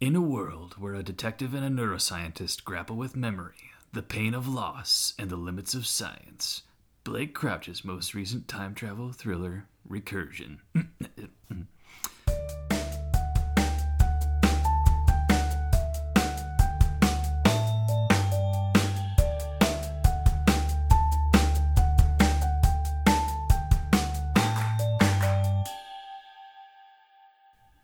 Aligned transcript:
In 0.00 0.16
a 0.16 0.20
world 0.22 0.76
where 0.78 0.94
a 0.94 1.02
detective 1.02 1.52
and 1.52 1.62
a 1.62 1.68
neuroscientist 1.68 2.64
grapple 2.64 2.96
with 2.96 3.14
memory, 3.14 3.72
the 3.92 4.00
pain 4.00 4.32
of 4.32 4.48
loss, 4.48 5.12
and 5.18 5.28
the 5.28 5.36
limits 5.36 5.74
of 5.74 5.86
science, 5.86 6.62
Blake 7.04 7.34
Crouch's 7.34 7.84
most 7.84 8.14
recent 8.14 8.48
time 8.48 8.74
travel 8.74 9.12
thriller, 9.12 9.66
Recursion. 9.86 10.60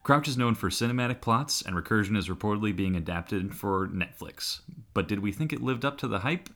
Crouch 0.06 0.28
is 0.28 0.38
known 0.38 0.54
for 0.54 0.70
cinematic 0.70 1.20
plots, 1.20 1.62
and 1.62 1.74
Recursion 1.74 2.16
is 2.16 2.28
reportedly 2.28 2.76
being 2.76 2.94
adapted 2.94 3.52
for 3.56 3.88
Netflix. 3.88 4.60
But 4.94 5.08
did 5.08 5.18
we 5.18 5.32
think 5.32 5.52
it 5.52 5.60
lived 5.60 5.84
up 5.84 5.98
to 5.98 6.06
the 6.06 6.20
hype? 6.20 6.48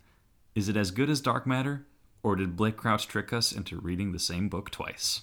Is 0.54 0.68
it 0.68 0.76
as 0.76 0.92
good 0.92 1.10
as 1.10 1.20
Dark 1.20 1.48
Matter? 1.48 1.84
Or 2.22 2.36
did 2.36 2.54
Blake 2.54 2.76
Crouch 2.76 3.08
trick 3.08 3.32
us 3.32 3.50
into 3.50 3.80
reading 3.80 4.12
the 4.12 4.20
same 4.20 4.48
book 4.48 4.70
twice? 4.70 5.22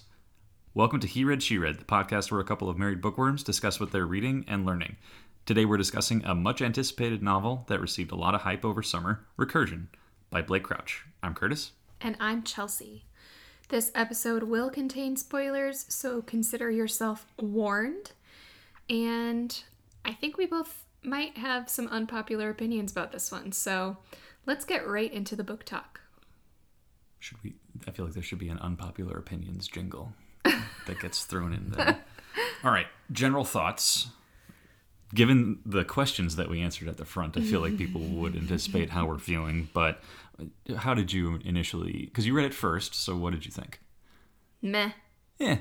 Welcome 0.74 1.00
to 1.00 1.06
He 1.06 1.24
Read, 1.24 1.42
She 1.42 1.56
Read, 1.56 1.78
the 1.78 1.86
podcast 1.86 2.30
where 2.30 2.38
a 2.38 2.44
couple 2.44 2.68
of 2.68 2.76
married 2.76 3.00
bookworms 3.00 3.42
discuss 3.42 3.80
what 3.80 3.92
they're 3.92 4.04
reading 4.04 4.44
and 4.46 4.66
learning. 4.66 4.96
Today 5.46 5.64
we're 5.64 5.78
discussing 5.78 6.22
a 6.22 6.34
much 6.34 6.60
anticipated 6.60 7.22
novel 7.22 7.64
that 7.68 7.80
received 7.80 8.12
a 8.12 8.16
lot 8.16 8.34
of 8.34 8.42
hype 8.42 8.62
over 8.62 8.82
summer 8.82 9.24
Recursion 9.38 9.86
by 10.28 10.42
Blake 10.42 10.64
Crouch. 10.64 11.06
I'm 11.22 11.32
Curtis. 11.32 11.72
And 12.02 12.14
I'm 12.20 12.42
Chelsea. 12.42 13.06
This 13.70 13.90
episode 13.94 14.42
will 14.42 14.68
contain 14.68 15.16
spoilers, 15.16 15.86
so 15.88 16.20
consider 16.20 16.70
yourself 16.70 17.26
warned. 17.38 18.12
And 18.90 19.62
I 20.04 20.12
think 20.12 20.38
we 20.38 20.46
both 20.46 20.84
might 21.02 21.36
have 21.36 21.68
some 21.68 21.88
unpopular 21.88 22.50
opinions 22.50 22.92
about 22.92 23.12
this 23.12 23.30
one, 23.30 23.52
so 23.52 23.98
let's 24.46 24.64
get 24.64 24.86
right 24.86 25.12
into 25.12 25.36
the 25.36 25.44
book 25.44 25.64
talk. 25.64 26.00
Should 27.18 27.42
we? 27.42 27.54
I 27.86 27.90
feel 27.90 28.04
like 28.04 28.14
there 28.14 28.22
should 28.22 28.38
be 28.38 28.48
an 28.48 28.58
unpopular 28.58 29.16
opinions 29.16 29.68
jingle 29.68 30.12
that 30.44 31.00
gets 31.00 31.24
thrown 31.24 31.52
in 31.52 31.70
there. 31.70 31.98
All 32.64 32.70
right, 32.70 32.86
general 33.12 33.44
thoughts. 33.44 34.08
Given 35.14 35.60
the 35.64 35.84
questions 35.84 36.36
that 36.36 36.50
we 36.50 36.60
answered 36.60 36.86
at 36.86 36.98
the 36.98 37.04
front, 37.04 37.36
I 37.36 37.40
feel 37.40 37.60
like 37.60 37.78
people 37.78 38.02
would 38.02 38.36
anticipate 38.36 38.90
how 38.90 39.06
we're 39.06 39.18
feeling. 39.18 39.70
But 39.72 40.02
how 40.76 40.92
did 40.92 41.12
you 41.12 41.40
initially? 41.44 42.04
Because 42.04 42.26
you 42.26 42.34
read 42.34 42.44
it 42.44 42.54
first, 42.54 42.94
so 42.94 43.16
what 43.16 43.32
did 43.32 43.46
you 43.46 43.50
think? 43.50 43.80
Meh. 44.60 44.90
Yeah, 45.38 45.58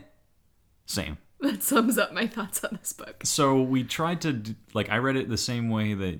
same. 0.85 1.17
That 1.41 1.61
sums 1.61 1.99
up 1.99 2.13
my 2.13 2.25
thoughts 2.25 2.63
on 2.63 2.79
this 2.81 2.93
book. 2.93 3.21
So 3.23 3.61
we 3.61 3.83
tried 3.83 4.21
to 4.21 4.33
d- 4.33 4.55
like 4.73 4.89
I 4.89 4.97
read 4.97 5.17
it 5.17 5.29
the 5.29 5.37
same 5.37 5.69
way 5.69 5.93
that 5.93 6.19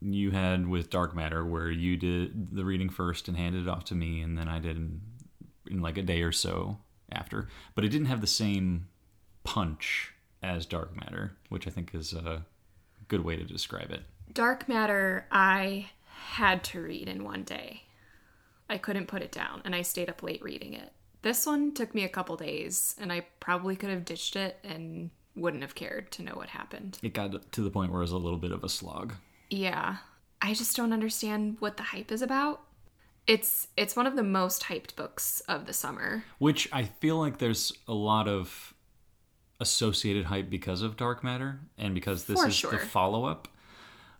you 0.00 0.32
had 0.32 0.66
with 0.66 0.90
Dark 0.90 1.14
Matter, 1.14 1.44
where 1.44 1.70
you 1.70 1.96
did 1.96 2.54
the 2.54 2.64
reading 2.64 2.88
first 2.88 3.28
and 3.28 3.36
handed 3.36 3.62
it 3.62 3.68
off 3.68 3.84
to 3.86 3.94
me, 3.94 4.20
and 4.22 4.36
then 4.36 4.48
I 4.48 4.58
did 4.58 4.76
in, 4.76 5.00
in 5.70 5.80
like 5.80 5.98
a 5.98 6.02
day 6.02 6.22
or 6.22 6.32
so 6.32 6.78
after. 7.12 7.48
But 7.74 7.84
it 7.84 7.90
didn't 7.90 8.08
have 8.08 8.20
the 8.20 8.26
same 8.26 8.88
punch 9.44 10.14
as 10.42 10.66
Dark 10.66 10.96
Matter, 10.96 11.36
which 11.48 11.66
I 11.66 11.70
think 11.70 11.94
is 11.94 12.12
a 12.12 12.44
good 13.08 13.24
way 13.24 13.36
to 13.36 13.44
describe 13.44 13.90
it. 13.90 14.02
Dark 14.32 14.68
Matter, 14.68 15.26
I 15.30 15.90
had 16.06 16.64
to 16.64 16.80
read 16.82 17.08
in 17.08 17.24
one 17.24 17.42
day. 17.44 17.82
I 18.68 18.78
couldn't 18.78 19.06
put 19.06 19.22
it 19.22 19.32
down, 19.32 19.62
and 19.64 19.74
I 19.74 19.82
stayed 19.82 20.08
up 20.08 20.22
late 20.22 20.42
reading 20.42 20.74
it. 20.74 20.92
This 21.22 21.44
one 21.46 21.72
took 21.74 21.94
me 21.94 22.04
a 22.04 22.08
couple 22.08 22.36
days, 22.36 22.96
and 22.98 23.12
I 23.12 23.26
probably 23.40 23.76
could 23.76 23.90
have 23.90 24.04
ditched 24.04 24.36
it 24.36 24.58
and 24.64 25.10
wouldn't 25.36 25.62
have 25.62 25.74
cared 25.74 26.10
to 26.12 26.22
know 26.22 26.32
what 26.34 26.48
happened. 26.48 26.98
It 27.02 27.14
got 27.14 27.52
to 27.52 27.60
the 27.62 27.70
point 27.70 27.92
where 27.92 28.00
it 28.00 28.04
was 28.04 28.12
a 28.12 28.18
little 28.18 28.38
bit 28.38 28.52
of 28.52 28.64
a 28.64 28.68
slog. 28.68 29.14
Yeah. 29.50 29.96
I 30.42 30.54
just 30.54 30.76
don't 30.76 30.92
understand 30.92 31.56
what 31.60 31.76
the 31.76 31.82
hype 31.82 32.10
is 32.10 32.22
about. 32.22 32.62
It's 33.26 33.68
it's 33.76 33.94
one 33.94 34.06
of 34.06 34.16
the 34.16 34.22
most 34.22 34.64
hyped 34.64 34.96
books 34.96 35.40
of 35.46 35.66
the 35.66 35.72
summer. 35.74 36.24
Which 36.38 36.68
I 36.72 36.84
feel 36.84 37.18
like 37.18 37.38
there's 37.38 37.72
a 37.86 37.92
lot 37.92 38.26
of 38.26 38.72
associated 39.60 40.24
hype 40.24 40.48
because 40.48 40.80
of 40.80 40.96
Dark 40.96 41.22
Matter 41.22 41.60
and 41.76 41.94
because 41.94 42.24
this 42.24 42.40
For 42.40 42.48
is 42.48 42.54
sure. 42.54 42.70
the 42.70 42.78
follow 42.78 43.26
up. 43.26 43.46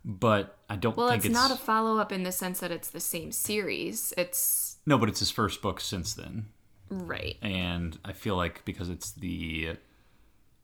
But 0.05 0.57
I 0.69 0.75
don't 0.75 0.95
Well, 0.95 1.09
think 1.09 1.25
it's, 1.25 1.33
not 1.33 1.51
a 1.51 1.55
follow-up 1.55 2.11
in 2.11 2.23
the 2.23 2.31
sense 2.31 2.59
that 2.59 2.71
it's 2.71 2.89
the 2.89 2.99
same 2.99 3.31
series. 3.31 4.13
It's 4.17 4.77
No, 4.85 4.97
but 4.97 5.09
it's 5.09 5.19
his 5.19 5.29
first 5.31 5.61
book 5.61 5.79
since 5.79 6.13
then. 6.13 6.47
Right. 6.91 7.37
And 7.41 7.97
I 8.05 8.13
feel 8.13 8.35
like 8.35 8.63
because 8.65 8.89
it's 8.89 9.11
the, 9.13 9.77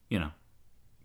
you 0.10 0.20
know, 0.20 0.32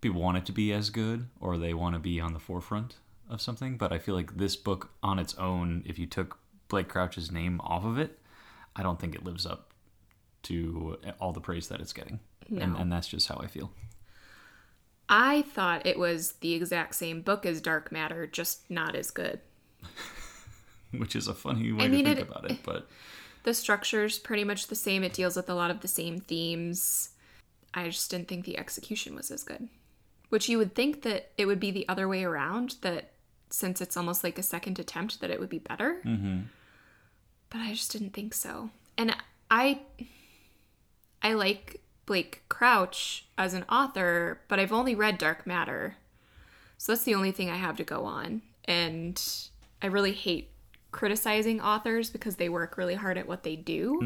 people 0.01 0.21
want 0.21 0.37
it 0.39 0.47
to 0.47 0.53
be 0.53 0.73
as 0.73 0.91
good 0.91 1.29
or 1.41 1.57
they 1.57 1.73
want 1.75 1.95
to 1.95 1.99
be 2.01 2.21
on 2.21 2.35
the 2.35 2.41
forefront 2.41 2.97
of 3.31 3.41
something. 3.41 3.77
But 3.79 3.93
I 3.93 3.99
feel 3.99 4.15
like 4.15 4.37
this 4.37 4.57
book 4.57 4.91
on 5.03 5.19
its 5.19 5.35
own, 5.37 5.83
if 5.87 5.99
you 5.99 6.07
took 6.07 6.39
Blake 6.69 6.89
Crouch's 6.89 7.31
name 7.31 7.61
off 7.63 7.85
of 7.85 7.99
it, 7.99 8.19
I 8.77 8.83
don't 8.83 8.99
think 9.01 9.15
it 9.15 9.25
lives 9.25 9.47
up 9.47 9.73
to 10.45 10.99
all 11.21 11.33
the 11.33 11.41
praise 11.41 11.69
that 11.69 11.81
it's 11.81 11.93
getting. 11.93 12.19
And, 12.49 12.73
No. 12.73 12.77
and 12.79 12.91
that's 12.93 13.07
just 13.09 13.29
how 13.29 13.37
I 13.37 13.47
feel. 13.47 13.71
I 15.09 15.43
thought 15.43 15.87
it 15.87 15.99
was 15.99 16.33
the 16.41 16.55
exact 16.55 16.95
same 16.95 17.21
book 17.23 17.45
as 17.47 17.61
Dark 17.61 17.93
Matter, 17.93 18.27
just 18.27 18.71
not 18.71 18.95
as 18.97 19.11
good. 19.11 19.41
Which 20.97 21.15
is 21.17 21.29
a 21.29 21.35
funny 21.35 21.73
way 21.73 21.85
I 21.85 21.89
mean, 21.89 22.05
to 22.05 22.11
think 22.15 22.21
it- 22.21 22.29
about 22.31 22.51
it. 22.51 22.59
But 22.65 22.89
The 23.45 23.55
structure's 23.55 24.19
pretty 24.19 24.45
much 24.45 24.69
the 24.69 24.75
same. 24.75 25.03
It 25.03 25.15
deals 25.15 25.37
with 25.37 25.51
a 25.51 25.55
lot 25.55 25.71
of 25.71 25.81
the 25.81 25.89
same 25.89 26.21
themes. 26.21 27.11
I 27.75 27.89
just 27.89 28.11
didn't 28.11 28.29
think 28.29 28.45
the 28.45 28.59
execution 28.59 29.15
was 29.15 29.31
as 29.31 29.43
good. 29.43 29.69
Which 30.29 30.49
you 30.49 30.59
would 30.59 30.75
think 30.75 31.03
that 31.03 31.33
it 31.37 31.47
would 31.47 31.61
be 31.61 31.71
the 31.71 31.89
other 31.89 32.09
way 32.09 32.25
around, 32.25 32.77
that 32.83 33.13
since 33.51 33.81
it's 33.81 33.97
almost 33.97 34.25
like 34.25 34.39
a 34.39 34.43
second 34.43 34.79
attempt, 34.79 35.21
that 35.21 35.31
it 35.31 35.41
would 35.41 35.49
be 35.49 35.59
better. 35.59 36.01
Mm-hmm. 36.05 36.41
But 37.51 37.59
I 37.59 37.73
just 37.73 37.93
didn't 37.93 38.15
think 38.15 38.33
so. 38.33 38.71
And 38.97 39.15
I, 39.51 39.81
I 41.21 41.35
like 41.35 41.81
Blake 42.07 42.43
Crouch 42.49 43.27
as 43.37 43.55
an 43.55 43.65
author, 43.69 44.41
but 44.49 44.59
I've 44.59 44.73
only 44.73 44.95
read 44.95 45.19
Dark 45.19 45.47
Matter, 45.47 45.97
so 46.79 46.93
that's 46.93 47.05
the 47.05 47.15
only 47.15 47.31
thing 47.31 47.49
I 47.49 47.57
have 47.57 47.77
to 47.77 47.85
go 47.85 48.05
on. 48.05 48.43
And 48.65 49.23
I 49.81 49.87
really 49.87 50.13
hate 50.13 50.51
criticizing 50.93 51.61
authors 51.61 52.11
because 52.11 52.37
they 52.37 52.49
work 52.49 52.77
really 52.77 52.95
hard 52.95 53.19
at 53.19 53.27
what 53.27 53.43
they 53.43 53.57
do. 53.57 53.99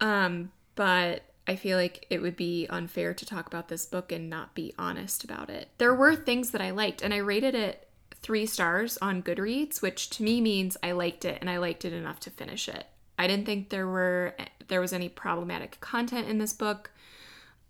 Um, 0.00 0.50
but 0.74 1.22
I 1.46 1.56
feel 1.56 1.78
like 1.78 2.06
it 2.10 2.20
would 2.20 2.36
be 2.36 2.66
unfair 2.68 3.14
to 3.14 3.26
talk 3.26 3.46
about 3.46 3.68
this 3.68 3.86
book 3.86 4.12
and 4.12 4.28
not 4.28 4.54
be 4.54 4.74
honest 4.78 5.24
about 5.24 5.48
it. 5.48 5.68
There 5.78 5.94
were 5.94 6.14
things 6.14 6.50
that 6.50 6.60
I 6.60 6.70
liked, 6.70 7.02
and 7.02 7.14
I 7.14 7.18
rated 7.18 7.54
it 7.54 7.88
three 8.20 8.46
stars 8.46 8.98
on 9.00 9.22
Goodreads, 9.22 9.80
which 9.80 10.10
to 10.10 10.22
me 10.22 10.40
means 10.40 10.76
I 10.82 10.92
liked 10.92 11.24
it 11.24 11.38
and 11.40 11.48
I 11.48 11.58
liked 11.58 11.84
it 11.84 11.92
enough 11.92 12.20
to 12.20 12.30
finish 12.30 12.68
it. 12.68 12.84
I 13.18 13.26
didn't 13.26 13.46
think 13.46 13.70
there 13.70 13.86
were 13.86 14.34
there 14.68 14.80
was 14.80 14.92
any 14.92 15.08
problematic 15.08 15.80
content 15.80 16.28
in 16.28 16.38
this 16.38 16.52
book, 16.52 16.90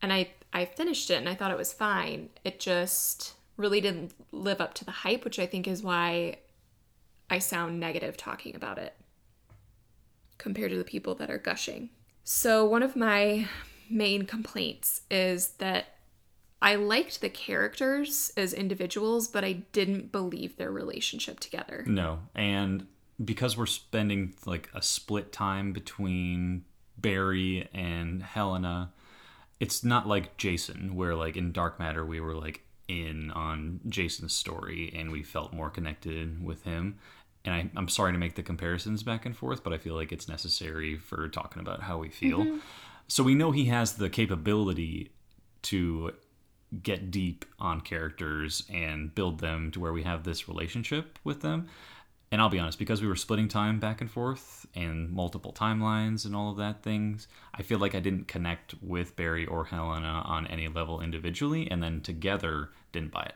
and 0.03 0.13
I 0.13 0.31
I 0.53 0.65
finished 0.65 1.11
it 1.11 1.17
and 1.17 1.29
I 1.29 1.35
thought 1.35 1.51
it 1.51 1.59
was 1.59 1.73
fine. 1.73 2.31
It 2.45 2.61
just 2.61 3.35
really 3.57 3.81
didn't 3.81 4.13
live 4.33 4.61
up 4.61 4.75
to 4.75 4.85
the 4.85 4.91
hype, 4.91 5.25
which 5.25 5.39
I 5.39 5.47
think 5.47 5.69
is 5.69 5.83
why 5.83 6.39
I 7.31 7.39
sound 7.39 7.79
negative 7.79 8.17
talking 8.17 8.57
about 8.57 8.79
it 8.79 8.95
compared 10.39 10.71
to 10.71 10.79
the 10.79 10.85
people 10.85 11.15
that 11.17 11.31
are 11.31 11.39
gushing. 11.39 11.91
So, 12.25 12.65
one 12.65 12.83
of 12.83 12.97
my 12.97 13.49
main 13.91 14.27
complaints 14.27 15.03
is 15.11 15.49
that 15.59 15.87
I 16.61 16.75
liked 16.75 17.21
the 17.21 17.29
characters 17.29 18.33
as 18.37 18.53
individuals, 18.53 19.29
but 19.29 19.45
I 19.45 19.65
didn't 19.73 20.13
believe 20.13 20.57
their 20.57 20.71
relationship 20.71 21.41
together. 21.41 21.85
No, 21.87 22.21
and 22.35 22.87
because 23.25 23.57
we're 23.57 23.67
spending 23.67 24.35
like 24.45 24.69
a 24.75 24.83
split 24.83 25.33
time 25.33 25.73
between 25.73 26.65
Barry 26.97 27.69
and 27.73 28.23
Helena, 28.23 28.93
it's 29.61 29.85
not 29.85 30.07
like 30.07 30.37
Jason, 30.37 30.95
where 30.97 31.15
like 31.15 31.37
in 31.37 31.53
Dark 31.53 31.79
Matter 31.79 32.05
we 32.05 32.21
were 32.21 32.35
like 32.35 32.63
in 32.89 33.31
on 33.33 33.81
Jason's 33.89 34.33
story 34.33 34.93
and 34.95 35.13
we 35.13 35.23
felt 35.23 35.53
more 35.53 35.71
connected 35.71 36.45
with 36.45 36.65
him. 36.65 36.99
And 37.45 37.55
I, 37.55 37.71
I'm 37.77 37.89
sorry 37.89 38.13
to 38.13 38.19
make 38.19 38.35
the 38.35 38.43
comparisons 38.43 39.03
back 39.03 39.25
and 39.25 39.37
forth, 39.37 39.63
but 39.63 39.73
I 39.73 39.79
feel 39.79 39.95
like 39.95 40.13
it's 40.13 40.29
necessary 40.29 40.97
for 40.97 41.29
talking 41.29 41.61
about 41.61 41.83
how 41.83 41.99
we 41.99 42.11
feel. 42.11 42.41
Mm-hmm. 42.41 42.59
So 43.07 43.23
we 43.23 43.35
know 43.35 43.53
he 43.53 43.67
has 43.67 43.95
the 43.95 44.11
capability 44.11 45.13
to 45.63 46.13
get 46.83 47.11
deep 47.11 47.47
on 47.59 47.81
characters 47.81 48.65
and 48.71 49.15
build 49.15 49.41
them 49.41 49.71
to 49.71 49.81
where 49.81 49.93
we 49.93 50.03
have 50.03 50.25
this 50.25 50.49
relationship 50.49 51.19
with 51.25 51.41
them. 51.41 51.69
And 52.31 52.43
I'll 52.43 52.51
be 52.51 52.59
honest, 52.59 52.79
because 52.79 53.01
we 53.01 53.09
were 53.09 53.17
splitting 53.17 53.49
time 53.49 53.81
back 53.81 54.03
and 54.03 54.11
forth 54.11 54.67
and 54.75 55.11
multiple 55.11 55.51
timelines 55.51 56.27
and 56.27 56.37
all 56.37 56.51
of 56.51 56.59
that 56.59 56.83
things, 56.83 57.27
I 57.55 57.63
feel 57.63 57.79
like 57.79 57.95
I 57.95 58.01
didn't 58.01 58.29
connect 58.29 58.75
with 58.83 59.17
Barry 59.17 59.47
or 59.47 59.65
Helena 59.65 60.23
on 60.27 60.47
any 60.47 60.69
level 60.69 61.01
individually, 61.01 61.71
and 61.71 61.83
then 61.83 62.03
together 62.03 62.69
didn't 62.93 63.13
buy 63.13 63.23
it. 63.23 63.35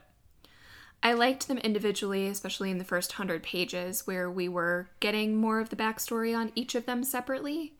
I 1.02 1.14
liked 1.14 1.48
them 1.48 1.58
individually, 1.58 2.28
especially 2.28 2.70
in 2.70 2.78
the 2.78 2.84
first 2.84 3.12
hundred 3.12 3.42
pages, 3.42 4.06
where 4.06 4.30
we 4.30 4.48
were 4.48 4.88
getting 5.00 5.36
more 5.36 5.58
of 5.58 5.70
the 5.70 5.76
backstory 5.76 6.36
on 6.36 6.52
each 6.54 6.74
of 6.74 6.86
them 6.86 7.02
separately. 7.02 7.74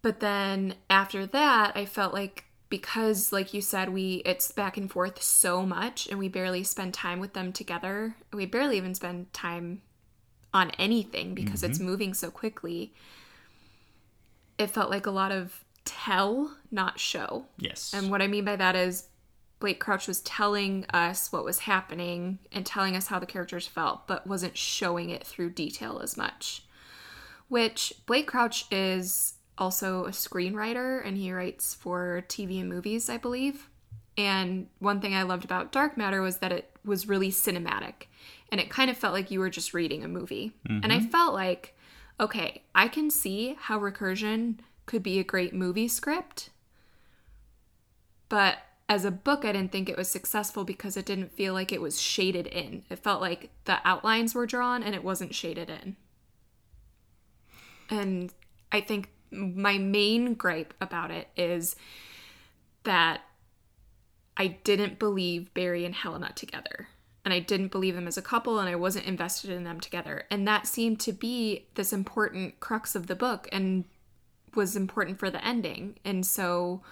But 0.00 0.20
then 0.20 0.74
after 0.88 1.26
that, 1.26 1.76
I 1.76 1.84
felt 1.84 2.14
like 2.14 2.44
because 2.68 3.32
like 3.32 3.54
you 3.54 3.60
said 3.60 3.88
we 3.90 4.22
it's 4.24 4.50
back 4.50 4.76
and 4.76 4.90
forth 4.90 5.22
so 5.22 5.64
much 5.64 6.08
and 6.08 6.18
we 6.18 6.28
barely 6.28 6.64
spend 6.64 6.92
time 6.92 7.20
with 7.20 7.32
them 7.32 7.52
together 7.52 8.16
we 8.32 8.44
barely 8.44 8.76
even 8.76 8.94
spend 8.94 9.32
time 9.32 9.80
on 10.52 10.70
anything 10.72 11.34
because 11.34 11.62
it's 11.62 11.78
mm-hmm. 11.78 11.86
moving 11.86 12.14
so 12.14 12.30
quickly 12.30 12.92
it 14.58 14.68
felt 14.68 14.90
like 14.90 15.06
a 15.06 15.10
lot 15.10 15.30
of 15.30 15.64
tell 15.84 16.56
not 16.72 16.98
show 16.98 17.44
Yes. 17.58 17.92
and 17.94 18.10
what 18.10 18.20
i 18.20 18.26
mean 18.26 18.44
by 18.44 18.56
that 18.56 18.74
is 18.74 19.06
blake 19.58 19.80
crouch 19.80 20.06
was 20.06 20.20
telling 20.20 20.84
us 20.92 21.32
what 21.32 21.44
was 21.44 21.60
happening 21.60 22.38
and 22.52 22.66
telling 22.66 22.94
us 22.94 23.06
how 23.06 23.18
the 23.18 23.26
characters 23.26 23.66
felt 23.66 24.06
but 24.06 24.26
wasn't 24.26 24.56
showing 24.56 25.10
it 25.10 25.26
through 25.26 25.50
detail 25.50 26.00
as 26.02 26.16
much 26.16 26.62
which 27.48 27.92
Blake 28.06 28.26
Crouch 28.26 28.66
is 28.70 29.34
also 29.58 30.04
a 30.04 30.10
screenwriter 30.10 31.04
and 31.06 31.16
he 31.16 31.32
writes 31.32 31.74
for 31.74 32.24
TV 32.28 32.60
and 32.60 32.68
movies, 32.68 33.08
I 33.08 33.16
believe. 33.16 33.68
And 34.18 34.68
one 34.78 35.00
thing 35.00 35.14
I 35.14 35.22
loved 35.22 35.44
about 35.44 35.72
Dark 35.72 35.96
Matter 35.96 36.22
was 36.22 36.38
that 36.38 36.52
it 36.52 36.70
was 36.84 37.08
really 37.08 37.30
cinematic 37.30 38.06
and 38.50 38.60
it 38.60 38.70
kind 38.70 38.90
of 38.90 38.96
felt 38.96 39.12
like 39.12 39.30
you 39.30 39.40
were 39.40 39.50
just 39.50 39.74
reading 39.74 40.04
a 40.04 40.08
movie. 40.08 40.52
And 40.68 40.92
I 40.92 40.98
mm-hmm. 40.98 41.08
felt 41.08 41.34
like, 41.34 41.76
okay, 42.18 42.62
I 42.74 42.88
can 42.88 43.10
see 43.10 43.56
how 43.60 43.78
Recursion 43.78 44.58
could 44.86 45.02
be 45.02 45.18
a 45.18 45.24
great 45.24 45.52
movie 45.52 45.88
script, 45.88 46.50
but 48.28 48.58
as 48.88 49.04
a 49.04 49.10
book, 49.10 49.44
I 49.44 49.52
didn't 49.52 49.72
think 49.72 49.88
it 49.88 49.96
was 49.96 50.08
successful 50.08 50.64
because 50.64 50.96
it 50.96 51.06
didn't 51.06 51.32
feel 51.32 51.52
like 51.52 51.72
it 51.72 51.80
was 51.80 52.00
shaded 52.00 52.46
in. 52.46 52.84
It 52.88 53.00
felt 53.00 53.20
like 53.20 53.50
the 53.64 53.78
outlines 53.84 54.34
were 54.34 54.46
drawn 54.46 54.82
and 54.82 54.94
it 54.94 55.02
wasn't 55.02 55.34
shaded 55.34 55.70
in. 55.70 55.96
And 57.90 58.32
I 58.70 58.80
think 58.80 59.10
my 59.30 59.78
main 59.78 60.34
gripe 60.34 60.74
about 60.80 61.10
it 61.10 61.28
is 61.36 61.74
that 62.84 63.22
I 64.36 64.48
didn't 64.48 64.98
believe 64.98 65.52
Barry 65.54 65.84
and 65.84 65.94
Helena 65.94 66.32
together. 66.34 66.88
And 67.24 67.34
I 67.34 67.40
didn't 67.40 67.72
believe 67.72 67.96
them 67.96 68.06
as 68.06 68.16
a 68.16 68.22
couple, 68.22 68.60
and 68.60 68.68
I 68.68 68.76
wasn't 68.76 69.06
invested 69.06 69.50
in 69.50 69.64
them 69.64 69.80
together. 69.80 70.26
And 70.30 70.46
that 70.46 70.68
seemed 70.68 71.00
to 71.00 71.12
be 71.12 71.66
this 71.74 71.92
important 71.92 72.60
crux 72.60 72.94
of 72.94 73.08
the 73.08 73.16
book 73.16 73.48
and 73.50 73.84
was 74.54 74.76
important 74.76 75.18
for 75.18 75.28
the 75.28 75.44
ending. 75.44 75.98
And 76.04 76.24
so 76.24 76.82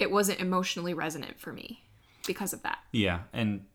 it 0.00 0.10
wasn't 0.10 0.40
emotionally 0.40 0.94
resonant 0.94 1.38
for 1.38 1.52
me 1.52 1.84
because 2.26 2.52
of 2.52 2.62
that. 2.62 2.78
Yeah, 2.92 3.20
and 3.32 3.66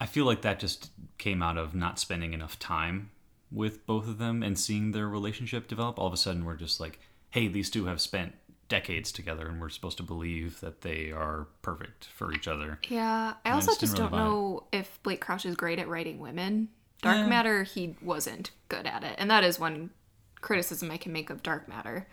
I 0.00 0.06
feel 0.06 0.24
like 0.26 0.42
that 0.42 0.60
just 0.60 0.90
came 1.18 1.42
out 1.42 1.56
of 1.56 1.74
not 1.74 1.98
spending 1.98 2.32
enough 2.32 2.58
time 2.58 3.10
with 3.50 3.86
both 3.86 4.08
of 4.08 4.18
them 4.18 4.42
and 4.42 4.58
seeing 4.58 4.92
their 4.92 5.08
relationship 5.08 5.68
develop. 5.68 5.98
All 5.98 6.06
of 6.06 6.12
a 6.12 6.16
sudden, 6.16 6.44
we're 6.44 6.56
just 6.56 6.80
like, 6.80 6.98
hey, 7.30 7.48
these 7.48 7.70
two 7.70 7.86
have 7.86 8.00
spent 8.00 8.34
decades 8.68 9.12
together, 9.12 9.46
and 9.48 9.60
we're 9.60 9.68
supposed 9.68 9.96
to 9.98 10.02
believe 10.02 10.60
that 10.60 10.80
they 10.82 11.10
are 11.12 11.48
perfect 11.62 12.06
for 12.06 12.32
each 12.32 12.48
other. 12.48 12.78
Yeah, 12.88 13.34
I 13.44 13.50
I 13.50 13.52
also 13.52 13.70
just 13.72 13.80
just 13.80 13.96
didn't 13.96 14.10
don't 14.10 14.20
really 14.20 14.22
buy 14.22 14.26
it. 14.26 14.30
know 14.30 14.64
if 14.72 15.02
Blake 15.02 15.20
Crouch 15.20 15.46
is 15.46 15.54
great 15.56 15.78
at 15.78 15.88
writing 15.88 16.18
women. 16.18 16.68
Dark 17.02 17.18
Yeah. 17.18 17.26
Matter, 17.26 17.62
he 17.64 17.96
wasn't 18.00 18.50
good 18.68 18.86
at 18.86 19.04
it, 19.04 19.16
and 19.18 19.30
that 19.30 19.44
is 19.44 19.58
one 19.60 19.90
criticism 20.40 20.90
I 20.90 20.96
can 20.96 21.12
make 21.12 21.28
of 21.30 21.42
Dark 21.42 21.68
Matter. 21.68 22.06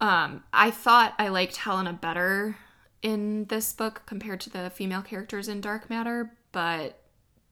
Um, 0.00 0.44
I 0.52 0.70
thought 0.70 1.14
I 1.18 1.28
liked 1.28 1.56
Helena 1.56 1.92
better 1.92 2.56
in 3.02 3.44
this 3.46 3.72
book 3.72 4.02
compared 4.06 4.40
to 4.42 4.50
the 4.50 4.70
female 4.70 5.02
characters 5.02 5.48
in 5.48 5.60
Dark 5.60 5.88
Matter, 5.88 6.32
but 6.52 7.00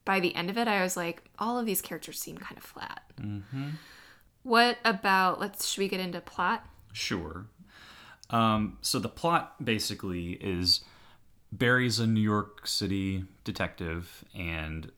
by 0.04 0.20
the 0.20 0.34
end 0.34 0.50
of 0.50 0.58
it, 0.58 0.68
I 0.68 0.82
was 0.82 0.96
like, 0.96 1.24
all 1.38 1.58
of 1.58 1.66
these 1.66 1.80
characters 1.80 2.20
seem 2.20 2.36
kind 2.36 2.58
of 2.58 2.64
flat. 2.64 3.02
Mm-hmm. 3.20 3.70
What 4.42 4.78
about? 4.84 5.40
Let's 5.40 5.66
should 5.66 5.80
we 5.80 5.88
get 5.88 6.00
into 6.00 6.20
plot? 6.20 6.66
Sure. 6.92 7.46
Um, 8.30 8.78
so 8.82 8.98
the 8.98 9.08
plot 9.08 9.64
basically 9.64 10.32
is 10.32 10.80
Barry's 11.50 11.98
a 11.98 12.06
New 12.06 12.20
York 12.20 12.66
City 12.66 13.24
detective 13.44 14.24
and 14.34 14.90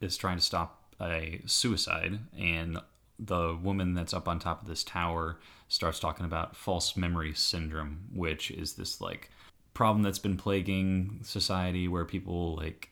is 0.00 0.16
trying 0.16 0.38
to 0.38 0.42
stop 0.42 0.94
a 1.00 1.42
suicide, 1.46 2.20
and 2.38 2.78
the 3.24 3.58
woman 3.62 3.94
that's 3.94 4.14
up 4.14 4.28
on 4.28 4.38
top 4.38 4.62
of 4.62 4.68
this 4.68 4.84
tower 4.84 5.38
starts 5.68 6.00
talking 6.00 6.26
about 6.26 6.56
false 6.56 6.96
memory 6.96 7.32
syndrome, 7.34 8.04
which 8.12 8.50
is 8.50 8.74
this 8.74 9.00
like 9.00 9.30
problem 9.74 10.02
that's 10.02 10.18
been 10.18 10.36
plaguing 10.36 11.20
society 11.22 11.88
where 11.88 12.04
people 12.04 12.56
like 12.56 12.90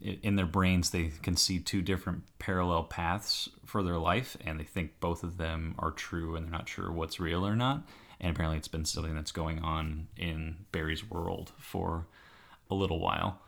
in 0.00 0.36
their 0.36 0.46
brains 0.46 0.90
they 0.90 1.12
can 1.22 1.36
see 1.36 1.58
two 1.58 1.80
different 1.80 2.22
parallel 2.38 2.82
paths 2.82 3.48
for 3.64 3.82
their 3.82 3.98
life 3.98 4.36
and 4.44 4.58
they 4.58 4.64
think 4.64 4.98
both 5.00 5.22
of 5.22 5.36
them 5.36 5.74
are 5.78 5.90
true 5.90 6.34
and 6.34 6.44
they're 6.44 6.52
not 6.52 6.68
sure 6.68 6.90
what's 6.90 7.20
real 7.20 7.46
or 7.46 7.56
not. 7.56 7.86
And 8.20 8.30
apparently 8.30 8.56
it's 8.56 8.68
been 8.68 8.84
something 8.84 9.14
that's 9.14 9.32
going 9.32 9.58
on 9.60 10.08
in 10.16 10.64
barry's 10.72 11.08
world 11.08 11.52
for 11.58 12.06
a 12.70 12.74
little 12.74 12.98
while. 12.98 13.40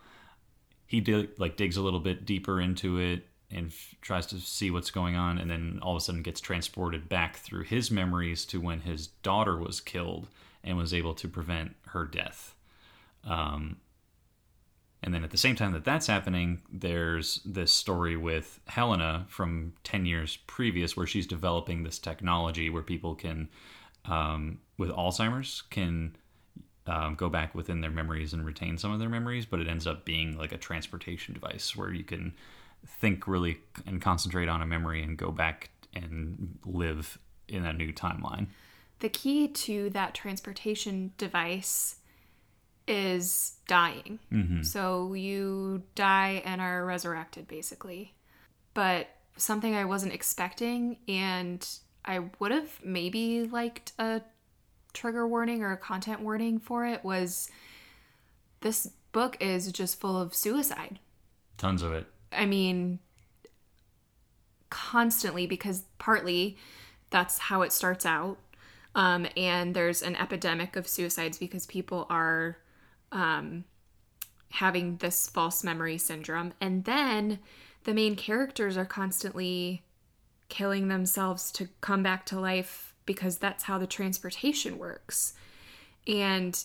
He 0.85 1.01
did 1.01 1.39
like 1.39 1.57
digs 1.57 1.77
a 1.77 1.81
little 1.81 1.99
bit 1.99 2.25
deeper 2.25 2.61
into 2.61 2.99
it 2.99 3.25
and 3.51 3.67
f- 3.67 3.95
tries 4.01 4.25
to 4.27 4.39
see 4.39 4.69
what's 4.69 4.91
going 4.91 5.15
on 5.15 5.37
and 5.37 5.49
then 5.49 5.79
all 5.81 5.95
of 5.95 6.01
a 6.01 6.03
sudden 6.03 6.21
gets 6.21 6.39
transported 6.39 7.09
back 7.09 7.37
through 7.37 7.63
his 7.63 7.89
memories 7.89 8.45
to 8.45 8.61
when 8.61 8.81
his 8.81 9.07
daughter 9.07 9.57
was 9.57 9.81
killed 9.81 10.27
and 10.63 10.77
was 10.77 10.93
able 10.93 11.13
to 11.15 11.27
prevent 11.27 11.75
her 11.87 12.05
death. 12.05 12.55
Um, 13.23 13.77
and 15.01 15.13
then 15.13 15.23
at 15.23 15.31
the 15.31 15.37
same 15.37 15.55
time 15.55 15.71
that 15.73 15.85
that's 15.85 16.07
happening, 16.07 16.61
there's 16.71 17.41
this 17.45 17.71
story 17.71 18.17
with 18.17 18.59
Helena 18.67 19.25
from 19.29 19.73
10 19.83 20.05
years 20.05 20.37
previous 20.47 20.97
where 20.97 21.07
she's 21.07 21.25
developing 21.25 21.83
this 21.83 21.99
technology 21.99 22.69
where 22.69 22.83
people 22.83 23.15
can, 23.15 23.47
um, 24.05 24.59
with 24.77 24.89
Alzheimer's, 24.89 25.63
can 25.69 26.15
um, 26.85 27.15
go 27.15 27.29
back 27.29 27.55
within 27.55 27.81
their 27.81 27.91
memories 27.91 28.33
and 28.33 28.45
retain 28.45 28.77
some 28.77 28.91
of 28.91 28.99
their 28.99 29.09
memories, 29.09 29.45
but 29.45 29.61
it 29.61 29.67
ends 29.67 29.87
up 29.87 30.03
being 30.03 30.37
like 30.37 30.51
a 30.51 30.57
transportation 30.57 31.33
device 31.33 31.75
where 31.75 31.93
you 31.93 32.03
can 32.03 32.33
think 32.85 33.27
really 33.27 33.59
and 33.85 34.01
concentrate 34.01 34.49
on 34.49 34.61
a 34.61 34.65
memory 34.65 35.03
and 35.03 35.17
go 35.17 35.31
back 35.31 35.69
and 35.93 36.57
live 36.65 37.17
in 37.47 37.65
a 37.65 37.73
new 37.73 37.91
timeline. 37.93 38.47
The 38.99 39.09
key 39.09 39.47
to 39.47 39.89
that 39.91 40.13
transportation 40.13 41.13
device 41.17 41.95
is 42.87 43.53
dying. 43.67 44.19
Mm-hmm. 44.31 44.63
So 44.63 45.13
you 45.13 45.83
die 45.95 46.41
and 46.45 46.59
are 46.59 46.85
resurrected, 46.85 47.47
basically. 47.47 48.15
But 48.73 49.07
something 49.37 49.75
I 49.75 49.85
wasn't 49.85 50.13
expecting, 50.13 50.97
and 51.07 51.65
I 52.03 52.19
would 52.39 52.51
have 52.51 52.79
maybe 52.83 53.45
liked 53.45 53.93
a 53.99 54.21
trigger 54.93 55.27
warning 55.27 55.63
or 55.63 55.71
a 55.71 55.77
content 55.77 56.21
warning 56.21 56.59
for 56.59 56.85
it, 56.85 57.03
was 57.03 57.49
this 58.61 58.89
book 59.11 59.37
is 59.39 59.71
just 59.71 59.99
full 59.99 60.19
of 60.19 60.35
suicide. 60.35 60.99
Tons 61.57 61.81
of 61.81 61.93
it. 61.93 62.07
I 62.31 62.45
mean, 62.45 62.99
constantly 64.69 65.47
because 65.47 65.83
partly 65.97 66.57
that's 67.09 67.37
how 67.39 67.61
it 67.61 67.71
starts 67.71 68.05
out. 68.05 68.37
Um, 68.95 69.27
and 69.37 69.75
there's 69.75 70.01
an 70.01 70.15
epidemic 70.15 70.75
of 70.75 70.87
suicides 70.87 71.37
because 71.37 71.65
people 71.65 72.05
are 72.09 72.57
um, 73.11 73.65
having 74.51 74.97
this 74.97 75.29
false 75.29 75.63
memory 75.63 75.97
syndrome. 75.97 76.53
And 76.59 76.85
then 76.85 77.39
the 77.83 77.93
main 77.93 78.15
characters 78.15 78.77
are 78.77 78.85
constantly 78.85 79.83
killing 80.49 80.87
themselves 80.87 81.51
to 81.51 81.69
come 81.81 82.03
back 82.03 82.25
to 82.27 82.39
life 82.39 82.93
because 83.05 83.37
that's 83.37 83.63
how 83.63 83.77
the 83.77 83.87
transportation 83.87 84.77
works. 84.77 85.33
And 86.07 86.63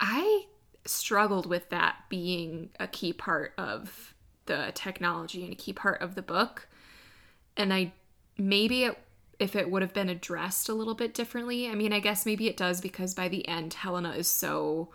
I 0.00 0.46
struggled 0.86 1.46
with 1.46 1.70
that 1.70 1.96
being 2.08 2.70
a 2.78 2.86
key 2.86 3.12
part 3.12 3.52
of 3.58 4.13
the 4.46 4.72
technology 4.74 5.44
and 5.44 5.52
a 5.52 5.56
key 5.56 5.72
part 5.72 6.00
of 6.00 6.14
the 6.14 6.22
book. 6.22 6.68
And 7.56 7.72
I 7.72 7.92
maybe 8.36 8.84
it, 8.84 8.98
if 9.38 9.56
it 9.56 9.70
would 9.70 9.82
have 9.82 9.92
been 9.92 10.08
addressed 10.08 10.68
a 10.68 10.74
little 10.74 10.94
bit 10.94 11.14
differently. 11.14 11.68
I 11.68 11.74
mean, 11.74 11.92
I 11.92 12.00
guess 12.00 12.26
maybe 12.26 12.48
it 12.48 12.56
does 12.56 12.80
because 12.80 13.14
by 13.14 13.28
the 13.28 13.46
end, 13.48 13.74
Helena 13.74 14.12
is 14.12 14.28
so 14.28 14.90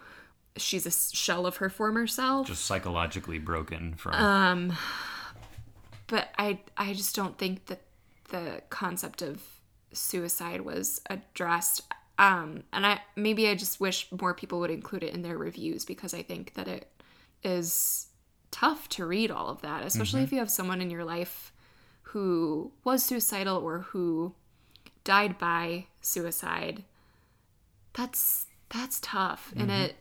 she's 0.58 0.86
a 0.86 0.92
shell 0.92 1.46
of 1.46 1.58
her 1.58 1.70
former 1.70 2.08
self. 2.08 2.48
Just 2.48 2.66
psychologically 2.66 3.40
broken 3.40 3.94
from. 3.96 4.14
Um, 4.14 4.78
but 6.08 6.30
I 6.38 6.60
I 6.78 6.94
just 6.94 7.16
don't 7.16 7.38
think 7.38 7.68
that 7.68 7.82
the 8.30 8.62
concept 8.70 9.22
of 9.22 9.42
suicide 9.94 10.62
was 10.62 11.02
addressed. 11.10 11.82
Um, 12.18 12.64
and 12.74 12.86
I 12.86 13.02
maybe 13.16 13.48
I 13.48 13.56
just 13.56 13.80
wish 13.80 14.08
more 14.12 14.34
people 14.34 14.60
would 14.60 14.72
include 14.72 15.04
it 15.04 15.14
in 15.14 15.22
their 15.22 15.38
reviews 15.38 15.86
because 15.86 16.14
I 16.14 16.22
think 16.22 16.54
that 16.56 16.68
it 16.68 16.88
is 17.44 18.08
tough 18.52 18.90
to 18.90 19.06
read 19.06 19.32
all 19.32 19.48
of 19.48 19.62
that, 19.62 19.86
especially 19.86 20.22
if 20.22 20.28
mm-hmm. 20.28 20.36
you 20.36 20.40
have 20.40 20.50
someone 20.52 20.82
in 20.82 20.90
your 20.90 21.06
life 21.06 21.52
who 22.04 22.72
was 22.84 23.04
suicidal 23.04 23.58
or 23.58 23.80
who 23.80 24.34
died 25.04 25.38
by 25.38 25.86
suicide. 26.02 26.84
That's 27.94 28.46
that's 28.70 29.00
tough, 29.02 29.52
and 29.56 29.70
mm-hmm. 29.70 29.82
it 29.82 29.96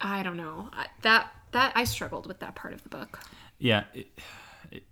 I 0.00 0.22
don't 0.22 0.36
know. 0.36 0.70
That 1.02 1.30
that 1.52 1.72
I 1.74 1.84
struggled 1.84 2.26
with 2.26 2.40
that 2.40 2.54
part 2.54 2.74
of 2.74 2.82
the 2.82 2.88
book. 2.88 3.20
yeah 3.58 3.84
it, 3.94 4.06
it, 4.70 4.82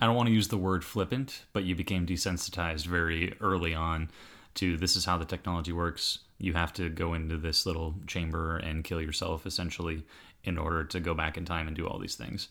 i 0.00 0.06
don't 0.06 0.14
want 0.14 0.28
to 0.28 0.32
use 0.32 0.46
the 0.46 0.56
word 0.56 0.84
flippant 0.84 1.44
but 1.52 1.64
you 1.64 1.74
became 1.74 2.06
desensitized 2.06 2.86
very 2.86 3.34
early 3.40 3.74
on 3.74 4.08
to 4.54 4.76
this 4.76 4.96
is 4.96 5.04
how 5.04 5.16
the 5.16 5.24
technology 5.24 5.72
works. 5.72 6.18
You 6.38 6.54
have 6.54 6.72
to 6.74 6.88
go 6.88 7.14
into 7.14 7.36
this 7.36 7.66
little 7.66 7.94
chamber 8.06 8.56
and 8.56 8.84
kill 8.84 9.00
yourself 9.00 9.46
essentially 9.46 10.04
in 10.44 10.58
order 10.58 10.84
to 10.84 11.00
go 11.00 11.14
back 11.14 11.36
in 11.36 11.44
time 11.44 11.66
and 11.66 11.76
do 11.76 11.86
all 11.86 11.98
these 11.98 12.16
things. 12.16 12.48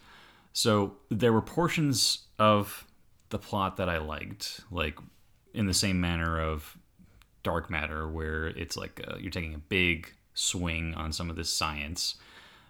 So 0.54 0.96
there 1.10 1.34
were 1.34 1.42
portions 1.42 2.20
of 2.40 2.86
the 3.30 3.40
plot 3.40 3.78
that 3.78 3.90
I 3.90 3.98
liked, 3.98 4.62
like 4.72 4.98
in 5.54 5.66
the 5.66 5.74
same 5.74 6.00
manner 6.00 6.40
of 6.40 6.78
Dark 7.44 7.70
Matter, 7.70 8.10
where 8.10 8.48
it's 8.48 8.78
like 8.78 9.02
uh 9.08 9.18
you're 9.18 9.32
taking 9.32 9.54
a 9.54 9.60
big 9.60 10.14
swing 10.34 10.94
on 10.96 11.12
some 11.12 11.30
of 11.30 11.36
this 11.36 11.50
science. 11.50 12.16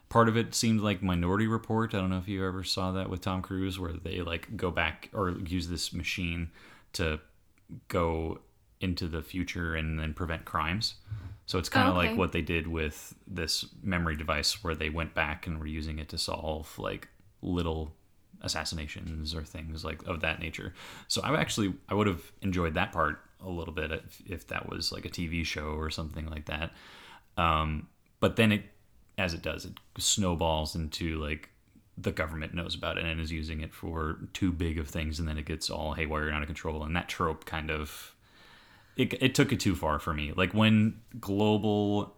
Part 0.10 0.28
of 0.28 0.36
it 0.36 0.54
seemed 0.54 0.82
like 0.82 1.02
Minority 1.02 1.48
Report. 1.48 1.96
I 1.96 2.00
don't 2.00 2.10
know 2.10 2.18
if 2.18 2.28
you 2.28 2.46
ever 2.46 2.64
saw 2.64 2.92
that 2.92 3.10
with 3.10 3.22
Tom 3.22 3.42
Cruise, 3.42 3.80
where 3.80 3.94
they 3.94 4.22
like 4.22 4.58
go 4.58 4.70
back 4.70 5.10
or 5.14 5.32
use 5.32 5.68
this 5.68 5.94
machine 5.94 6.52
to 6.94 7.20
go 7.88 8.40
into 8.82 9.08
the 9.08 9.22
future 9.22 9.76
and 9.76 10.00
then 10.00 10.14
prevent 10.14 10.44
crimes. 10.44 10.96
So 11.52 11.60
it's 11.60 11.70
kind 11.70 11.90
of 11.90 11.96
Okay. 11.96 12.06
like 12.08 12.16
what 12.18 12.32
they 12.32 12.42
did 12.42 12.68
with 12.68 13.14
this 13.28 13.66
memory 13.84 14.16
device, 14.16 14.64
where 14.64 14.74
they 14.74 14.90
went 14.90 15.14
back 15.14 15.48
and 15.48 15.60
were 15.60 15.68
using 15.68 16.00
it 16.00 16.08
to 16.10 16.18
solve 16.18 16.80
like 16.80 17.10
little 17.42 17.94
assassinations 18.42 19.36
or 19.36 19.44
things 19.44 19.84
like 19.84 20.02
of 20.08 20.22
that 20.22 20.40
nature. 20.40 20.74
So 21.10 21.22
I 21.22 21.36
actually 21.40 21.74
I 21.90 21.94
would 21.94 22.08
have 22.08 22.32
enjoyed 22.42 22.76
that 22.76 22.94
part 22.94 23.20
a 23.44 23.50
little 23.50 23.74
bit 23.74 23.92
if, 23.92 24.22
if 24.26 24.48
that 24.48 24.70
was 24.70 24.92
like 24.94 25.06
a 25.06 25.10
TV 25.10 25.44
show 25.44 25.74
or 25.74 25.90
something 25.90 26.28
like 26.28 26.46
that. 26.46 26.72
Um, 27.38 27.88
but 28.20 28.36
then 28.36 28.52
it, 28.52 28.64
as 29.18 29.34
it 29.34 29.42
does, 29.42 29.66
it 29.66 29.74
snowballs 29.98 30.76
into 30.76 31.18
like 31.18 31.50
the 31.98 32.12
government 32.12 32.54
knows 32.54 32.76
about 32.76 32.98
it 32.98 33.06
and 33.06 33.20
is 33.20 33.32
using 33.32 33.62
it 33.62 33.74
for 33.74 34.20
too 34.34 34.52
big 34.52 34.80
of 34.80 34.88
things, 34.88 35.20
and 35.20 35.28
then 35.28 35.38
it 35.38 35.46
gets 35.46 35.70
all 35.70 35.94
haywire 35.94 36.28
and 36.28 36.36
out 36.36 36.44
of 36.44 36.48
control. 36.48 36.84
And 36.84 36.96
that 36.96 37.10
trope 37.10 37.46
kind 37.46 37.70
of 37.72 38.11
it, 39.02 39.14
it 39.22 39.36
took 39.36 39.52
it 39.52 39.60
too 39.60 39.76
far 39.76 40.00
for 40.00 40.14
me. 40.14 40.32
Like 40.36 40.54
when 40.54 41.02
global 41.20 42.16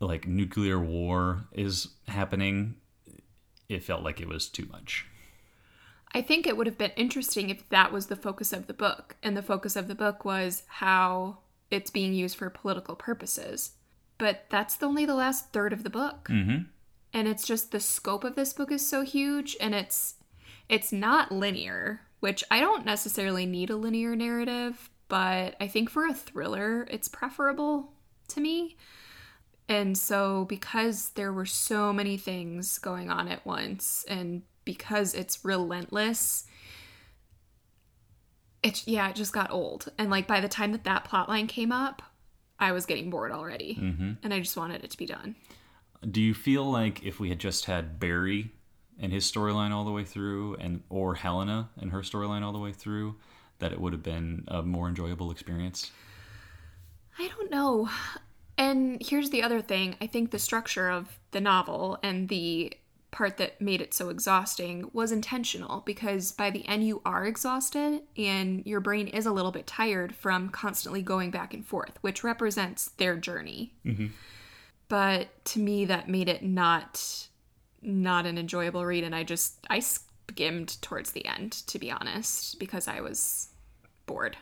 like 0.00 0.26
nuclear 0.26 0.78
war 0.78 1.44
is 1.52 1.88
happening, 2.08 2.76
it 3.68 3.84
felt 3.84 4.02
like 4.02 4.20
it 4.20 4.28
was 4.28 4.48
too 4.48 4.66
much. 4.72 5.06
I 6.12 6.22
think 6.22 6.46
it 6.46 6.56
would 6.56 6.66
have 6.66 6.78
been 6.78 6.92
interesting 6.96 7.50
if 7.50 7.68
that 7.68 7.92
was 7.92 8.06
the 8.06 8.16
focus 8.16 8.52
of 8.52 8.66
the 8.66 8.74
book, 8.74 9.16
and 9.22 9.36
the 9.36 9.42
focus 9.42 9.76
of 9.76 9.86
the 9.86 9.94
book 9.94 10.24
was 10.24 10.64
how 10.66 11.38
it's 11.70 11.90
being 11.90 12.14
used 12.14 12.36
for 12.36 12.50
political 12.50 12.96
purposes. 12.96 13.72
But 14.18 14.46
that's 14.48 14.82
only 14.82 15.04
the 15.04 15.14
last 15.14 15.52
third 15.52 15.72
of 15.72 15.84
the 15.84 15.90
book. 15.90 16.28
Mm-hmm. 16.28 16.64
And 17.12 17.28
it's 17.28 17.46
just 17.46 17.70
the 17.70 17.80
scope 17.80 18.24
of 18.24 18.34
this 18.34 18.52
book 18.52 18.72
is 18.72 18.88
so 18.88 19.02
huge 19.02 19.56
and 19.60 19.74
it's 19.74 20.14
it's 20.68 20.92
not 20.92 21.32
linear, 21.32 22.02
which 22.20 22.44
I 22.50 22.60
don't 22.60 22.84
necessarily 22.84 23.44
need 23.44 23.70
a 23.70 23.76
linear 23.76 24.14
narrative, 24.14 24.88
but 25.10 25.56
I 25.60 25.68
think 25.68 25.90
for 25.90 26.06
a 26.06 26.14
thriller 26.14 26.86
it's 26.90 27.08
preferable 27.08 27.92
to 28.28 28.40
me. 28.40 28.78
And 29.68 29.96
so 29.98 30.46
because 30.46 31.10
there 31.10 31.32
were 31.32 31.46
so 31.46 31.92
many 31.92 32.16
things 32.16 32.78
going 32.78 33.10
on 33.10 33.28
at 33.28 33.44
once 33.44 34.06
and 34.08 34.42
because 34.64 35.14
it's 35.14 35.44
relentless 35.44 36.46
it 38.62 38.86
yeah, 38.86 39.08
it 39.08 39.16
just 39.16 39.32
got 39.32 39.50
old. 39.50 39.90
And 39.98 40.10
like 40.10 40.26
by 40.26 40.40
the 40.40 40.48
time 40.48 40.72
that 40.72 40.84
that 40.84 41.04
plot 41.04 41.28
line 41.28 41.46
came 41.46 41.72
up, 41.72 42.02
I 42.58 42.72
was 42.72 42.86
getting 42.86 43.10
bored 43.10 43.32
already. 43.32 43.78
Mm-hmm. 43.80 44.12
And 44.22 44.34
I 44.34 44.40
just 44.40 44.56
wanted 44.56 44.84
it 44.84 44.90
to 44.90 44.98
be 44.98 45.06
done. 45.06 45.36
Do 46.08 46.20
you 46.20 46.34
feel 46.34 46.70
like 46.70 47.02
if 47.02 47.20
we 47.20 47.28
had 47.28 47.38
just 47.38 47.66
had 47.66 47.98
Barry 47.98 48.52
and 48.98 49.12
his 49.12 49.30
storyline 49.30 49.70
all 49.70 49.84
the 49.84 49.90
way 49.90 50.04
through, 50.04 50.56
and 50.56 50.82
or 50.90 51.14
Helena 51.14 51.70
and 51.78 51.90
her 51.90 52.00
storyline 52.00 52.42
all 52.42 52.52
the 52.52 52.58
way 52.58 52.72
through, 52.72 53.16
that 53.60 53.72
it 53.72 53.80
would 53.80 53.92
have 53.92 54.02
been 54.02 54.44
a 54.48 54.62
more 54.62 54.88
enjoyable 54.88 55.30
experience? 55.30 55.90
I 57.18 57.28
don't 57.28 57.50
know. 57.50 57.88
And 58.58 59.00
here's 59.00 59.30
the 59.30 59.42
other 59.42 59.60
thing 59.60 59.96
I 60.00 60.06
think 60.06 60.30
the 60.30 60.38
structure 60.38 60.90
of 60.90 61.18
the 61.30 61.40
novel 61.40 61.98
and 62.02 62.28
the 62.28 62.74
part 63.10 63.38
that 63.38 63.60
made 63.60 63.80
it 63.80 63.92
so 63.92 64.08
exhausting 64.08 64.88
was 64.92 65.10
intentional 65.10 65.80
because 65.80 66.32
by 66.32 66.50
the 66.50 66.66
end 66.68 66.86
you 66.86 67.02
are 67.04 67.26
exhausted 67.26 68.02
and 68.16 68.64
your 68.64 68.80
brain 68.80 69.08
is 69.08 69.26
a 69.26 69.32
little 69.32 69.50
bit 69.50 69.66
tired 69.66 70.14
from 70.14 70.48
constantly 70.48 71.02
going 71.02 71.30
back 71.30 71.52
and 71.52 71.66
forth, 71.66 71.98
which 72.02 72.22
represents 72.22 72.90
their 72.98 73.16
journey. 73.16 73.74
Mm-hmm. 73.84 74.08
But 74.88 75.44
to 75.46 75.60
me, 75.60 75.84
that 75.86 76.08
made 76.08 76.28
it 76.28 76.42
not 76.42 77.28
not 77.82 78.26
an 78.26 78.36
enjoyable 78.36 78.84
read, 78.84 79.04
and 79.04 79.14
I 79.14 79.22
just 79.22 79.64
I 79.70 79.80
skimmed 79.80 80.82
towards 80.82 81.12
the 81.12 81.24
end, 81.24 81.52
to 81.68 81.78
be 81.78 81.90
honest, 81.90 82.58
because 82.58 82.88
I 82.88 83.00
was 83.00 83.49
bored. 84.10 84.36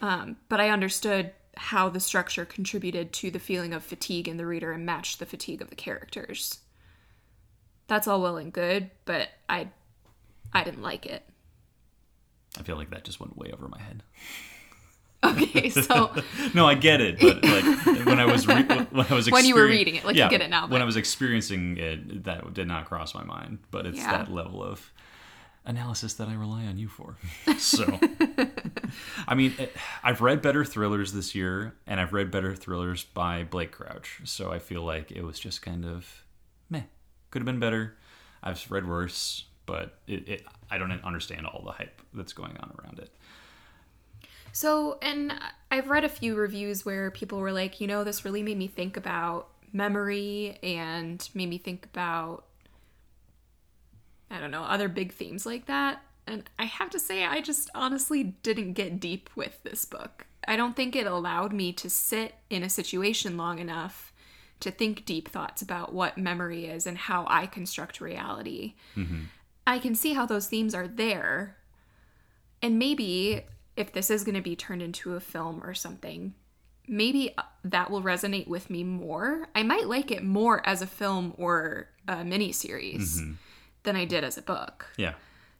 Um, 0.00 0.36
but 0.48 0.58
I 0.60 0.70
understood 0.70 1.32
how 1.56 1.88
the 1.88 2.00
structure 2.00 2.44
contributed 2.44 3.12
to 3.12 3.30
the 3.30 3.38
feeling 3.38 3.72
of 3.72 3.84
fatigue 3.84 4.26
in 4.26 4.36
the 4.38 4.46
reader 4.46 4.72
and 4.72 4.84
matched 4.84 5.18
the 5.18 5.26
fatigue 5.26 5.62
of 5.62 5.68
the 5.70 5.76
characters. 5.76 6.58
That's 7.86 8.08
all 8.08 8.20
well 8.22 8.36
and 8.38 8.52
good, 8.52 8.90
but 9.04 9.28
I 9.48 9.68
I 10.52 10.64
didn't 10.64 10.82
like 10.82 11.04
it. 11.06 11.22
I 12.58 12.62
feel 12.62 12.76
like 12.76 12.90
that 12.90 13.04
just 13.04 13.20
went 13.20 13.36
way 13.36 13.50
over 13.52 13.68
my 13.68 13.80
head. 13.80 14.02
Okay, 15.24 15.68
so 15.88 16.12
No, 16.54 16.66
I 16.66 16.74
get 16.74 17.00
it, 17.00 17.18
but 17.20 17.42
like 17.44 18.06
when 18.06 18.18
I 18.20 18.24
was 18.26 18.46
re- 18.46 18.62
when 18.90 19.06
I 19.08 19.14
was 19.14 19.30
When 19.30 19.44
you 19.46 19.54
were 19.54 19.66
reading 19.66 19.94
it, 19.96 20.04
like, 20.04 20.16
you 20.16 20.28
get 20.28 20.40
it 20.40 20.50
now, 20.50 20.66
When 20.68 20.82
I 20.82 20.84
was 20.84 20.96
experiencing 20.96 21.76
it, 21.78 22.24
that 22.24 22.52
did 22.54 22.66
not 22.68 22.86
cross 22.86 23.14
my 23.14 23.24
mind. 23.24 23.58
But 23.70 23.86
it's 23.86 23.98
Yeah. 23.98 24.10
that 24.12 24.32
level 24.32 24.62
of 24.62 24.92
analysis 25.64 26.14
that 26.14 26.28
I 26.28 26.34
rely 26.34 26.64
on 26.66 26.78
you 26.78 26.88
for. 26.88 27.16
So, 27.58 27.84
I 29.26 29.34
mean, 29.34 29.54
I've 30.02 30.20
read 30.20 30.42
better 30.42 30.64
thrillers 30.64 31.12
this 31.12 31.34
year, 31.34 31.74
and 31.86 32.00
I've 32.00 32.12
read 32.12 32.30
better 32.30 32.54
thrillers 32.54 33.04
by 33.04 33.44
Blake 33.44 33.72
Crouch. 33.72 34.20
So 34.24 34.52
I 34.52 34.58
feel 34.58 34.82
like 34.82 35.10
it 35.10 35.22
was 35.22 35.38
just 35.38 35.62
kind 35.62 35.84
of 35.84 36.24
meh. 36.70 36.82
Could 37.30 37.40
have 37.40 37.46
been 37.46 37.60
better. 37.60 37.96
I've 38.42 38.70
read 38.70 38.86
worse, 38.86 39.44
but 39.66 39.98
it, 40.06 40.28
it 40.28 40.46
I 40.70 40.78
don't 40.78 40.92
understand 41.04 41.46
all 41.46 41.62
the 41.64 41.72
hype 41.72 42.02
that's 42.12 42.32
going 42.32 42.56
on 42.58 42.72
around 42.78 42.98
it. 42.98 43.10
So, 44.52 44.98
and 45.02 45.32
I've 45.70 45.90
read 45.90 46.04
a 46.04 46.08
few 46.08 46.36
reviews 46.36 46.84
where 46.84 47.10
people 47.10 47.38
were 47.40 47.52
like, 47.52 47.80
you 47.80 47.88
know, 47.88 48.04
this 48.04 48.24
really 48.24 48.42
made 48.42 48.56
me 48.56 48.68
think 48.68 48.96
about 48.96 49.48
memory 49.72 50.58
and 50.62 51.28
made 51.34 51.48
me 51.48 51.58
think 51.58 51.86
about, 51.86 52.44
I 54.30 54.38
don't 54.38 54.52
know, 54.52 54.62
other 54.62 54.88
big 54.88 55.12
themes 55.12 55.44
like 55.44 55.66
that. 55.66 56.02
And 56.26 56.48
I 56.58 56.64
have 56.64 56.90
to 56.90 56.98
say, 56.98 57.24
I 57.24 57.40
just 57.40 57.70
honestly 57.74 58.22
didn't 58.42 58.72
get 58.72 59.00
deep 59.00 59.28
with 59.36 59.62
this 59.62 59.84
book. 59.84 60.26
I 60.48 60.56
don't 60.56 60.74
think 60.76 60.96
it 60.96 61.06
allowed 61.06 61.52
me 61.52 61.72
to 61.74 61.90
sit 61.90 62.34
in 62.50 62.62
a 62.62 62.70
situation 62.70 63.36
long 63.36 63.58
enough 63.58 64.12
to 64.60 64.70
think 64.70 65.04
deep 65.04 65.28
thoughts 65.28 65.60
about 65.60 65.92
what 65.92 66.16
memory 66.16 66.66
is 66.66 66.86
and 66.86 66.96
how 66.96 67.26
I 67.28 67.46
construct 67.46 68.00
reality. 68.00 68.74
I 69.66 69.78
can 69.78 69.94
see 69.94 70.14
how 70.14 70.26
those 70.26 70.46
themes 70.46 70.74
are 70.74 70.88
there, 70.88 71.56
and 72.62 72.78
maybe 72.78 73.42
if 73.76 73.92
this 73.92 74.10
is 74.10 74.24
going 74.24 74.34
to 74.36 74.40
be 74.42 74.56
turned 74.56 74.82
into 74.82 75.14
a 75.14 75.20
film 75.20 75.62
or 75.64 75.74
something, 75.74 76.34
maybe 76.86 77.34
uh, 77.36 77.42
that 77.64 77.90
will 77.90 78.02
resonate 78.02 78.46
with 78.46 78.70
me 78.70 78.84
more. 78.84 79.48
I 79.54 79.62
might 79.62 79.86
like 79.88 80.10
it 80.10 80.22
more 80.22 80.66
as 80.66 80.80
a 80.82 80.86
film 80.86 81.34
or 81.38 81.88
a 82.06 82.16
miniseries 82.16 83.36
than 83.82 83.96
I 83.96 84.04
did 84.04 84.22
as 84.24 84.38
a 84.38 84.42
book, 84.42 84.86
Yeah. 84.96 85.14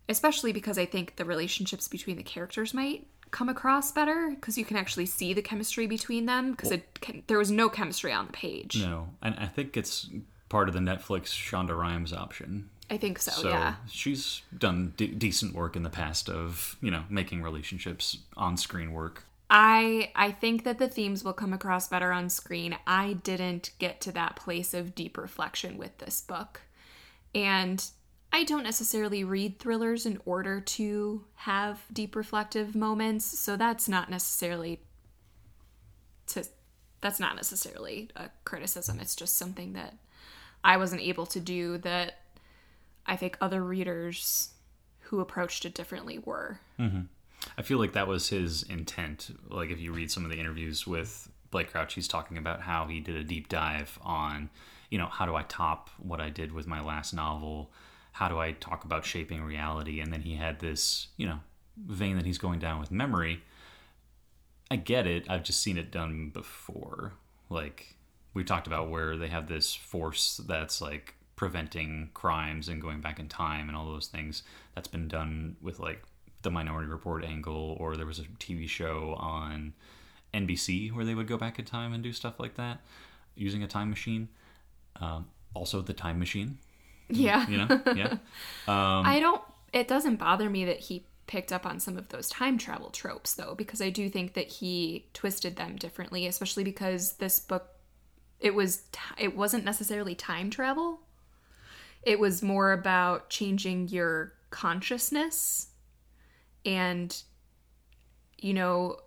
Especially 0.09 0.53
because 0.53 0.79
I 0.79 0.87
think 0.87 1.17
the 1.17 1.25
relationships 1.25 1.89
between 1.89 2.17
the 2.17 2.23
characters 2.23 2.75
might 2.75 3.07
come 3.31 3.49
across 3.49 3.91
better 3.91 4.31
because 4.31 4.57
you 4.57 4.65
can 4.65 4.77
actually 4.77 5.07
see 5.07 5.33
the 5.33 5.43
chemistry 5.43 5.87
between 5.87 6.27
them 6.27 6.53
because 6.53 6.73
can, 7.01 7.23
there 7.27 7.39
was 7.39 7.51
no 7.51 7.69
chemistry 7.69 8.13
on 8.13 8.27
the 8.27 8.33
page. 8.33 8.81
No, 8.81 9.09
and 9.23 9.35
I 9.39 9.47
think 9.47 9.77
it's 9.77 10.09
part 10.49 10.69
of 10.69 10.75
the 10.75 10.81
Netflix 10.81 11.27
Shonda 11.27 11.77
Rhimes 11.77 12.13
option. 12.13 12.71
I 12.91 12.97
think 12.97 13.19
so, 13.19 13.31
So 13.33 13.49
yeah. 13.49 13.75
she's 13.89 14.43
done 14.57 14.93
de- 14.97 15.09
decent 15.09 15.55
work 15.55 15.75
in 15.75 15.83
the 15.83 15.91
past 15.91 16.29
of 16.29 16.77
you 16.81 16.91
know 16.91 17.05
making 17.09 17.43
relationships 17.43 18.19
on 18.37 18.57
screen 18.57 18.93
work. 18.93 19.25
I 19.51 20.13
I 20.15 20.31
think 20.31 20.65
that 20.65 20.79
the 20.79 20.89
themes 20.89 21.25
will 21.25 21.33
come 21.33 21.53
across 21.53 21.89
better 21.89 22.13
on 22.13 22.29
screen. 22.29 22.77
I 22.87 23.15
didn't 23.15 23.71
get 23.79 24.01
to 24.03 24.13
that 24.13 24.37
place 24.37 24.75
of 24.75 24.95
deep 24.95 25.17
reflection 25.17 25.77
with 25.77 25.99
this 25.99 26.21
book. 26.21 26.61
And 27.35 27.85
I 28.35 28.43
don't 28.43 28.65
necessarily 28.65 29.23
read 29.23 29.61
thrillers 29.61 30.07
in 30.07 30.21
order 30.25 30.61
to 30.61 31.23
have 31.37 31.81
deep 31.93 32.17
reflective 32.17 32.75
moments, 32.75 33.25
so 33.25 33.57
that's 33.57 33.89
not 33.89 34.11
necessarily 34.11 34.81
to 36.27 36.43
that's 37.01 37.21
not 37.21 37.37
necessarily 37.37 38.11
a 38.17 38.31
criticism. 38.45 38.99
It's 38.99 39.15
just 39.15 39.39
something 39.39 39.75
that 39.75 39.95
I 40.65 40.79
wasn't 40.79 41.03
able 41.03 41.27
to 41.27 41.39
do 41.39 41.79
that 41.79 42.23
I 43.07 43.15
think 43.15 43.39
other 43.41 43.63
readers 43.63 44.51
who 45.03 45.21
approached 45.21 45.65
it 45.65 45.75
differently 45.75 46.19
were. 46.19 46.59
Mm-hmm. 46.81 47.03
I 47.57 47.63
feel 47.63 47.79
like 47.79 47.93
that 47.93 48.09
was 48.09 48.31
his 48.31 48.65
intent. 48.65 49.31
Like 49.49 49.71
if 49.71 49.79
you 49.79 49.93
read 49.93 50.11
some 50.11 50.25
of 50.25 50.33
the 50.33 50.41
interviews 50.41 50.89
with 50.89 51.31
Blake 51.53 51.71
Crouch, 51.71 51.95
he's 51.95 52.09
talking 52.09 52.37
about 52.37 52.63
how 52.63 52.89
he 52.89 52.99
did 52.99 53.15
a 53.15 53.23
deep 53.23 53.49
dive 53.49 53.97
on, 54.03 54.51
you 54.91 54.99
know, 54.99 55.07
how 55.07 55.25
do 55.25 55.37
I 55.37 55.43
top 55.43 55.89
what 55.99 56.21
I 56.21 56.31
did 56.31 56.51
with 56.51 56.67
my 56.67 56.83
last 56.83 57.15
novel? 57.15 57.71
How 58.15 58.29
do 58.29 58.39
I 58.39 58.53
talk 58.53 58.85
about 58.85 59.05
shaping 59.05 59.43
reality? 59.43 59.99
And 59.99 60.13
then 60.13 60.23
he 60.23 60.37
had 60.37 60.61
this, 60.61 61.09
you 61.17 61.27
know, 61.27 61.41
vein 61.77 62.17
that 62.17 62.25
he's 62.25 62.39
going 62.39 62.61
down 62.61 62.79
with 62.79 62.93
memory. 62.93 63.43
I 64.71 64.77
get 64.77 65.09
it. 65.09 65.29
I've 65.29 65.43
just 65.43 65.61
seen 65.61 65.77
it 65.77 65.91
done 65.91 66.31
before. 66.33 67.15
Like 67.51 67.97
we 68.33 68.45
talked 68.45 68.69
about 68.69 68.89
where 68.89 69.17
they 69.17 69.27
have 69.29 69.49
this 69.49 69.75
force 69.75 70.41
that's 70.47 70.81
like 70.81 71.15
preventing 71.35 72.11
crimes 72.15 72.69
and 72.69 72.81
going 72.81 73.01
back 73.01 73.19
in 73.19 73.29
time 73.29 73.67
and 73.67 73.77
all 73.77 73.87
those 73.87 74.07
things. 74.07 74.45
That's 74.77 74.87
been 74.89 75.09
done 75.09 75.57
with 75.61 75.81
like 75.81 76.03
the 76.43 76.53
Minority 76.53 76.89
Report 76.89 77.25
angle, 77.25 77.77
or 77.81 77.97
there 77.97 78.07
was 78.07 78.21
a 78.21 78.25
TV 78.39 78.69
show 78.69 79.17
on 79.19 79.73
NBC 80.33 80.93
where 80.93 81.05
they 81.05 81.17
would 81.17 81.27
go 81.27 81.37
back 81.37 81.59
in 81.59 81.65
time 81.65 81.93
and 81.93 82.03
do 82.03 82.13
stuff 82.13 82.39
like 82.39 82.55
that 82.55 82.81
using 83.35 83.65
a 83.65 83.67
time 83.67 83.91
machine. 83.91 84.29
Um, 85.01 85.27
also, 85.53 85.83
the 85.83 85.93
time 85.93 86.21
machine. 86.21 86.59
Yeah. 87.09 87.49
You 87.49 87.59
know, 87.59 87.83
yeah. 87.95 88.17
Um, 88.67 89.05
I 89.05 89.21
don't. 89.21 89.43
It 89.75 89.89
doesn't 89.89 90.17
bother 90.17 90.49
me 90.49 90.65
that 90.65 90.79
he 90.81 91.05
picked 91.27 91.53
up 91.53 91.67
on 91.67 91.81
some 91.81 91.99
of 91.99 92.09
those 92.09 92.29
time 92.29 92.57
travel 92.57 92.91
tropes, 92.91 93.35
though, 93.35 93.55
because 93.55 93.83
I 93.83 93.91
do 93.91 94.09
think 94.09 94.35
that 94.35 94.49
he 94.49 95.07
twisted 95.13 95.57
them 95.57 95.77
differently, 95.77 96.27
especially 96.27 96.65
because 96.65 97.13
this 97.15 97.41
book, 97.41 97.69
it 98.41 98.55
was 98.55 98.85
it 99.19 99.37
wasn't 99.37 99.65
necessarily 99.65 100.15
time 100.15 100.49
travel. 100.49 101.01
It 102.03 102.19
was 102.19 102.43
more 102.43 102.73
about 102.73 103.29
changing 103.31 103.89
your 103.89 104.33
consciousness, 104.51 105.69
and 106.65 107.15
you 108.39 108.55
know, 108.55 108.99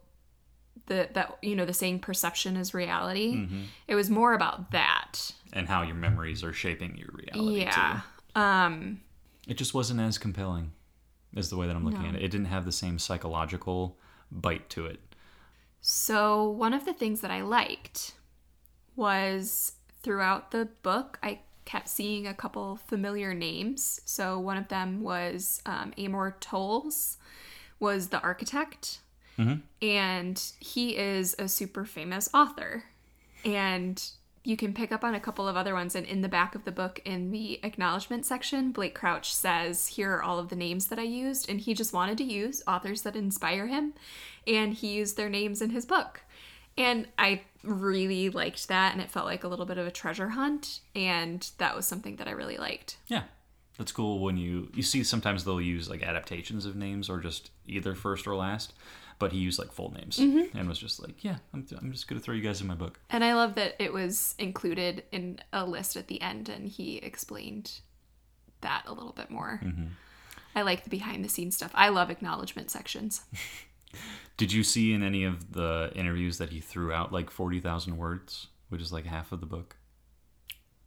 the 0.85 1.09
that 1.13 1.37
you 1.41 1.55
know 1.55 1.65
the 1.65 1.73
saying 1.73 1.99
perception 1.99 2.55
is 2.55 2.73
reality. 2.73 3.47
It 3.87 3.95
was 3.95 4.09
more 4.09 4.33
about 4.33 4.71
that. 4.71 5.31
and 5.53 5.67
how 5.67 5.81
your 5.81 5.95
memories 5.95 6.43
are 6.43 6.53
shaping 6.53 6.97
your 6.97 7.09
reality 7.13 7.61
Yeah. 7.61 8.01
too. 8.35 8.39
Um. 8.39 9.01
It 9.47 9.57
just 9.57 9.73
wasn't 9.73 9.99
as 10.01 10.17
compelling 10.17 10.73
as 11.35 11.49
the 11.49 11.55
way 11.57 11.67
that 11.67 11.75
I'm 11.75 11.85
looking 11.85 12.05
at 12.05 12.15
it. 12.15 12.21
It 12.21 12.31
didn't 12.31 12.47
have 12.47 12.65
the 12.65 12.71
same 12.71 12.99
psychological 12.99 13.97
bite 14.31 14.69
to 14.71 14.85
it. 14.85 14.99
So, 15.79 16.49
one 16.49 16.73
of 16.73 16.83
the 16.85 16.93
things 16.93 17.21
that 17.21 17.31
I 17.31 17.41
liked 17.41 18.13
was 18.95 19.73
throughout 20.03 20.51
the 20.51 20.65
book, 20.83 21.17
I 21.23 21.39
kept 21.65 21.87
seeing 21.89 22.27
a 22.27 22.33
couple 22.33 22.75
familiar 22.75 23.33
names. 23.33 24.01
So, 24.05 24.39
one 24.39 24.57
of 24.57 24.67
them 24.67 25.01
was 25.01 25.61
um, 25.65 25.93
Amor 25.97 26.35
Towles, 26.39 27.17
was 27.79 28.09
the 28.09 28.19
architect, 28.21 28.99
Mm-hmm. 29.37 29.85
and 29.85 30.51
he 30.59 30.97
is 30.97 31.35
a 31.37 31.47
super 31.47 31.85
famous 31.85 32.29
author. 32.33 32.83
And 33.45 34.03
you 34.43 34.55
can 34.55 34.73
pick 34.73 34.91
up 34.91 35.03
on 35.03 35.13
a 35.13 35.19
couple 35.19 35.47
of 35.47 35.57
other 35.57 35.73
ones. 35.73 35.93
And 35.93 36.05
in 36.05 36.21
the 36.21 36.29
back 36.29 36.55
of 36.55 36.63
the 36.63 36.71
book, 36.71 37.01
in 37.05 37.31
the 37.31 37.59
acknowledgement 37.63 38.25
section, 38.25 38.71
Blake 38.71 38.95
Crouch 38.95 39.33
says, 39.33 39.87
Here 39.87 40.11
are 40.13 40.23
all 40.23 40.39
of 40.39 40.49
the 40.49 40.55
names 40.55 40.87
that 40.87 40.97
I 40.97 41.03
used. 41.03 41.49
And 41.49 41.59
he 41.59 41.73
just 41.73 41.93
wanted 41.93 42.17
to 42.19 42.23
use 42.23 42.63
authors 42.65 43.01
that 43.01 43.15
inspire 43.15 43.67
him. 43.67 43.93
And 44.47 44.73
he 44.73 44.93
used 44.93 45.17
their 45.17 45.29
names 45.29 45.61
in 45.61 45.71
his 45.71 45.85
book. 45.85 46.21
And 46.77 47.07
I 47.19 47.41
really 47.61 48.29
liked 48.29 48.69
that. 48.69 48.93
And 48.93 49.01
it 49.01 49.11
felt 49.11 49.25
like 49.25 49.43
a 49.43 49.47
little 49.49 49.65
bit 49.65 49.77
of 49.77 49.85
a 49.85 49.91
treasure 49.91 50.29
hunt. 50.29 50.79
And 50.95 51.49
that 51.57 51.75
was 51.75 51.85
something 51.85 52.15
that 52.15 52.27
I 52.27 52.31
really 52.31 52.57
liked. 52.57 52.97
Yeah. 53.07 53.23
That's 53.77 53.91
cool 53.91 54.19
when 54.19 54.37
you 54.37 54.69
you 54.73 54.81
see 54.81 55.03
sometimes 55.03 55.43
they'll 55.43 55.61
use 55.61 55.87
like 55.89 56.01
adaptations 56.01 56.65
of 56.65 56.75
names 56.75 57.09
or 57.09 57.19
just 57.19 57.51
either 57.67 57.93
first 57.93 58.25
or 58.25 58.35
last, 58.35 58.73
but 59.19 59.31
he 59.31 59.39
used 59.39 59.59
like 59.59 59.71
full 59.71 59.91
names 59.93 60.17
mm-hmm. 60.17 60.57
and 60.57 60.69
was 60.69 60.79
just 60.79 61.01
like, 61.01 61.23
yeah, 61.23 61.37
I'm, 61.53 61.65
I'm 61.79 61.91
just 61.91 62.07
gonna 62.07 62.21
throw 62.21 62.35
you 62.35 62.41
guys 62.41 62.61
in 62.61 62.67
my 62.67 62.75
book. 62.75 62.99
And 63.09 63.23
I 63.23 63.33
love 63.33 63.55
that 63.55 63.75
it 63.79 63.93
was 63.93 64.35
included 64.37 65.03
in 65.11 65.39
a 65.51 65.65
list 65.65 65.95
at 65.95 66.07
the 66.07 66.21
end 66.21 66.49
and 66.49 66.67
he 66.67 66.97
explained 66.97 67.79
that 68.61 68.83
a 68.85 68.93
little 68.93 69.13
bit 69.13 69.29
more. 69.29 69.59
Mm-hmm. 69.63 69.85
I 70.55 70.61
like 70.61 70.83
the 70.83 70.89
behind 70.89 71.23
the 71.23 71.29
scenes 71.29 71.55
stuff. 71.55 71.71
I 71.73 71.89
love 71.89 72.09
acknowledgement 72.09 72.71
sections. 72.71 73.21
Did 74.37 74.51
you 74.51 74.63
see 74.63 74.93
in 74.93 75.01
any 75.01 75.23
of 75.23 75.53
the 75.53 75.91
interviews 75.95 76.37
that 76.37 76.49
he 76.49 76.59
threw 76.59 76.91
out 76.91 77.11
like 77.11 77.29
forty 77.29 77.59
thousand 77.59 77.97
words, 77.97 78.47
which 78.69 78.81
is 78.81 78.91
like 78.91 79.05
half 79.05 79.31
of 79.31 79.39
the 79.39 79.45
book? 79.45 79.77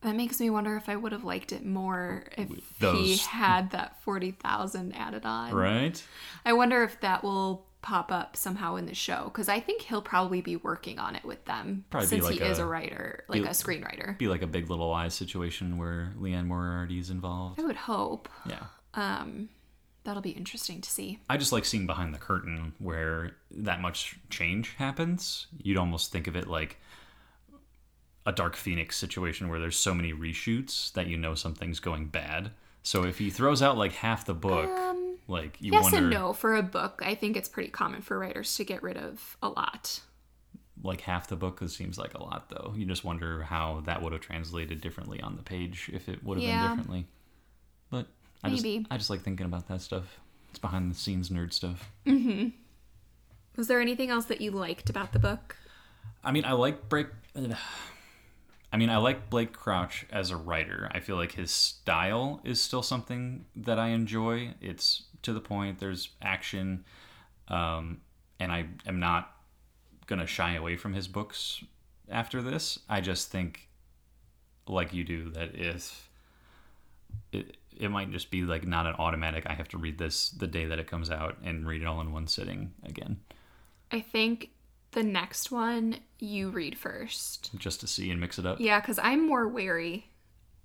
That 0.03 0.17
makes 0.17 0.41
me 0.41 0.49
wonder 0.49 0.77
if 0.77 0.89
I 0.89 0.97
would 0.97 1.13
have 1.13 1.25
liked 1.25 1.53
it 1.53 1.65
more 1.65 2.25
if 2.39 2.49
he 2.81 3.17
had 3.19 3.71
that 3.73 4.01
40,000 4.03 4.93
added 4.97 5.27
on. 5.27 5.53
Right? 5.55 6.03
I 6.45 6.55
wonder 6.55 6.83
if 6.85 6.99
that 7.01 7.23
will 7.23 7.67
pop 7.83 8.13
up 8.13 8.37
somehow 8.37 8.77
in 8.77 8.85
the 8.87 8.95
show 8.95 9.25
because 9.25 9.49
I 9.49 9.59
think 9.61 9.83
he'll 9.83 10.03
probably 10.03 10.41
be 10.43 10.57
working 10.57 10.99
on 10.99 11.17
it 11.17 11.25
with 11.25 11.45
them 11.47 11.85
Probably 11.91 12.07
since 12.09 12.25
like 12.25 12.35
he 12.35 12.41
is 12.41 12.59
a- 12.59 12.65
a 12.65 12.67
writer, 12.67 13.25
like 13.29 13.43
be- 13.43 13.49
a 13.49 13.53
screenwriter. 13.53 14.19
Be 14.19 14.29
like 14.29 14.43
a 14.43 14.47
big 14.47 14.69
little 14.69 14.89
lies 14.91 15.15
situation 15.15 15.79
where 15.79 16.13
Liane 16.19 16.47
Moriarty 16.47 16.99
is 16.99 17.09
involved. 17.11 17.59
I 17.59 17.65
would 17.65 17.77
hope. 17.77 18.29
Yeah. 18.47 18.65
Um, 18.95 19.49
that'll 20.05 20.21
be 20.23 20.31
interesting 20.31 20.81
to 20.83 20.91
see. 20.91 21.21
I 21.31 21.37
just 21.39 21.53
like 21.53 21.65
seeing 21.65 21.87
behind 21.87 22.15
the 22.15 22.19
curtain 22.19 22.75
where 22.79 23.37
that 23.51 23.81
much 23.81 24.17
change 24.29 24.75
happens. 24.77 25.47
You'd 25.63 25.79
almost 25.79 26.13
think 26.13 26.27
of 26.27 26.37
it 26.37 26.49
like 26.49 26.77
a 28.27 28.33
Dark 28.33 28.57
Phoenix 28.57 28.97
situation 28.99 29.49
where 29.49 29.59
there's 29.59 29.77
so 29.79 29.95
many 29.95 30.13
reshoots 30.13 30.93
that 30.93 31.07
you 31.07 31.17
know 31.17 31.35
something's 31.35 31.81
going 31.81 32.07
bad. 32.09 32.51
So 32.83 33.05
if 33.05 33.19
he 33.19 33.31
throws 33.31 33.63
out 33.63 33.79
like 33.79 33.93
half 33.93 34.27
the 34.27 34.35
book, 34.35 34.69
like 35.31 35.57
you 35.61 35.73
Yes 35.73 35.85
wonder 35.85 35.99
and 35.99 36.11
no. 36.11 36.33
For 36.35 36.55
a 36.57 36.63
book, 36.63 37.01
I 37.05 37.15
think 37.15 37.37
it's 37.37 37.49
pretty 37.49 37.71
common 37.71 38.03
for 38.03 38.19
writers 38.19 38.55
to 38.57 38.65
get 38.65 38.83
rid 38.83 38.97
of 38.99 39.37
a 39.43 39.49
lot. 39.49 40.01
like 40.83 41.03
half 41.03 41.29
the 41.29 41.37
book 41.37 41.61
seems 41.69 41.99
like 41.99 42.15
a 42.15 42.23
lot 42.23 42.49
though. 42.51 42.73
You 42.77 42.85
just 42.87 43.05
wonder 43.05 43.43
how 43.43 43.83
that 43.87 44.03
would 44.03 44.13
have 44.13 44.23
translated 44.23 44.81
differently 44.81 45.21
on 45.21 45.37
the 45.37 45.43
page 45.43 45.91
if 45.93 46.09
it 46.09 46.23
would 46.25 46.39
have 46.39 46.47
Yeah. 46.49 46.69
been 46.69 46.77
differently. 46.77 47.07
But 47.91 48.07
I 48.43 48.49
Maybe. 48.51 48.79
just 48.79 48.93
I 48.93 48.97
just 48.97 49.11
like 49.11 49.21
thinking 49.23 49.47
about 49.47 49.69
that 49.69 49.81
stuff. 49.83 50.21
It's 50.51 50.59
behind 50.59 50.91
the 50.91 50.95
scenes 50.95 51.29
nerd 51.31 51.53
stuff. 51.53 51.91
Mm-hmm. 52.07 52.49
Was 53.57 53.69
there 53.69 53.81
anything 53.81 54.11
else 54.11 54.25
that 54.27 54.41
you 54.41 54.51
liked 54.53 54.89
about 54.91 55.13
the 55.13 55.19
book? 55.19 55.57
I 56.25 56.33
mean, 56.33 56.45
I 56.45 56.53
like 56.53 56.89
Break. 56.89 57.09
I 58.73 58.77
mean, 58.77 58.89
I 58.89 58.99
like 58.99 59.29
Blake 59.31 59.53
Crouch 59.53 60.07
as 60.11 60.31
a 60.31 60.37
writer. 60.37 60.89
I 60.93 61.01
feel 61.01 61.17
like 61.17 61.33
his 61.33 61.51
style 61.51 62.41
is 62.45 62.63
still 62.63 62.83
something 62.83 63.45
that 63.57 63.79
I 63.81 63.89
enjoy. 63.89 64.55
It's 64.61 65.03
to 65.23 65.33
the 65.33 65.41
point. 65.41 65.79
There's 65.79 66.11
action, 66.23 66.85
um, 67.49 68.01
and 68.39 68.51
I 68.53 68.67
am 68.87 69.01
not 69.01 69.35
gonna 70.07 70.27
shy 70.27 70.55
away 70.55 70.77
from 70.77 70.93
his 70.95 71.09
books 71.09 71.63
after 72.09 72.43
this. 72.43 72.79
I 72.89 73.01
just 73.01 73.31
think, 73.31 73.69
like 74.67 74.93
you 74.93 75.05
do, 75.05 75.31
that 75.31 75.55
if 75.55 76.09
it 77.33 77.57
it 77.77 77.91
might 77.91 78.11
just 78.11 78.31
be 78.31 78.43
like 78.43 78.67
not 78.67 78.87
an 78.87 78.95
automatic. 78.99 79.45
I 79.47 79.55
have 79.55 79.69
to 79.69 79.79
read 79.79 79.99
this 79.99 80.31
the 80.31 80.47
day 80.47 80.67
that 80.67 80.79
it 80.79 80.87
comes 80.87 81.11
out 81.11 81.39
and 81.43 81.67
read 81.67 81.83
it 81.83 81.87
all 81.87 82.01
in 82.01 82.13
one 82.13 82.27
sitting 82.27 82.73
again, 82.85 83.21
I 83.91 84.01
think 84.01 84.51
the 84.93 85.03
next 85.03 85.51
one 85.51 85.97
you 86.19 86.51
read 86.51 86.77
first. 86.77 87.51
just 87.57 87.81
to 87.81 87.87
see 87.87 88.11
and 88.11 88.21
mix 88.21 88.39
it 88.39 88.47
up. 88.47 88.61
Yeah, 88.61 88.81
because 88.81 88.99
I'm 88.99 89.27
more 89.27 89.49
wary 89.49 90.07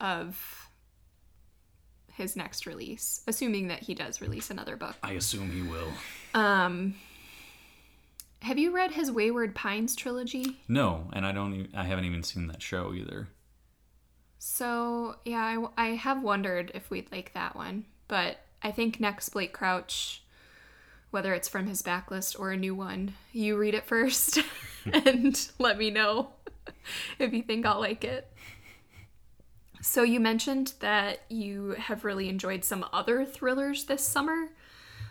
of 0.02 0.65
his 2.16 2.36
next 2.36 2.66
release, 2.66 3.22
assuming 3.28 3.68
that 3.68 3.84
he 3.84 3.94
does 3.94 4.22
release 4.22 4.50
another 4.50 4.76
book. 4.78 4.96
I 5.04 5.14
assume 5.14 5.52
he 5.52 5.62
will. 5.62 5.90
Um, 6.34 6.96
have 8.42 8.58
you 8.58 8.72
read 8.72 8.92
his 8.92 9.12
Wayward 9.12 9.56
Pines 9.56 9.96
trilogy? 9.96 10.58
No, 10.68 11.10
and 11.14 11.26
I 11.26 11.32
don't. 11.32 11.54
Even, 11.54 11.76
I 11.76 11.84
haven't 11.84 12.06
even 12.06 12.24
seen 12.24 12.48
that 12.48 12.62
show 12.62 12.94
either. 12.94 13.28
So 14.38 15.16
yeah, 15.26 15.68
I, 15.78 15.86
I 15.86 15.88
have 15.96 16.22
wondered 16.22 16.72
if 16.76 16.90
we'd 16.90 17.12
like 17.12 17.34
that 17.34 17.56
one, 17.56 17.86
but 18.08 18.38
I 18.62 18.72
think 18.72 19.00
next 19.00 19.30
Blake 19.30 19.54
Crouch, 19.54 20.24
whether 21.10 21.34
it's 21.34 21.50
from 21.50 21.68
his 21.68 21.82
backlist 21.82 22.40
or 22.40 22.52
a 22.52 22.58
new 22.58 22.76
one, 22.76 23.16
you 23.32 23.58
read 23.58 23.74
it 23.74 23.86
first 23.86 24.40
and 24.94 25.50
let 25.58 25.78
me 25.78 25.90
know 25.90 26.30
if 27.20 27.34
you 27.34 27.42
think 27.42 27.66
I'll 27.66 27.80
like 27.80 28.04
it. 28.04 28.32
So 29.86 30.02
you 30.02 30.20
mentioned 30.20 30.74
that 30.80 31.20
you 31.30 31.76
have 31.78 32.04
really 32.04 32.28
enjoyed 32.28 32.66
some 32.66 32.84
other 32.92 33.24
thrillers 33.24 33.86
this 33.86 34.06
summer. 34.06 34.50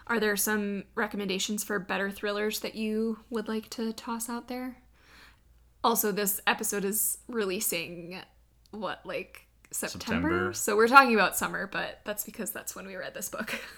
Are 0.09 0.19
there 0.19 0.37
some 0.37 0.83
recommendations 0.97 1.63
for 1.63 1.79
better 1.79 2.11
thrillers 2.11 2.59
that 2.59 2.75
you 2.75 3.21
would 3.31 3.47
like 3.47 3.71
to 3.71 3.93
toss 3.93 4.29
out 4.29 4.49
there? 4.49 4.79
Also, 5.85 6.11
this 6.11 6.41
episode 6.49 6.85
is 6.85 7.19
releasing 7.29 8.17
what 8.73 9.01
like 9.07 9.47
September? 9.71 10.01
September. 10.01 10.53
So 10.53 10.77
we're 10.77 10.89
talking 10.89 11.15
about 11.15 11.37
summer, 11.37 11.69
but 11.69 12.01
that's 12.05 12.25
because 12.25 12.51
that's 12.51 12.75
when 12.75 12.85
we 12.85 12.97
read 12.97 13.15
this 13.15 13.31
book. 13.31 13.59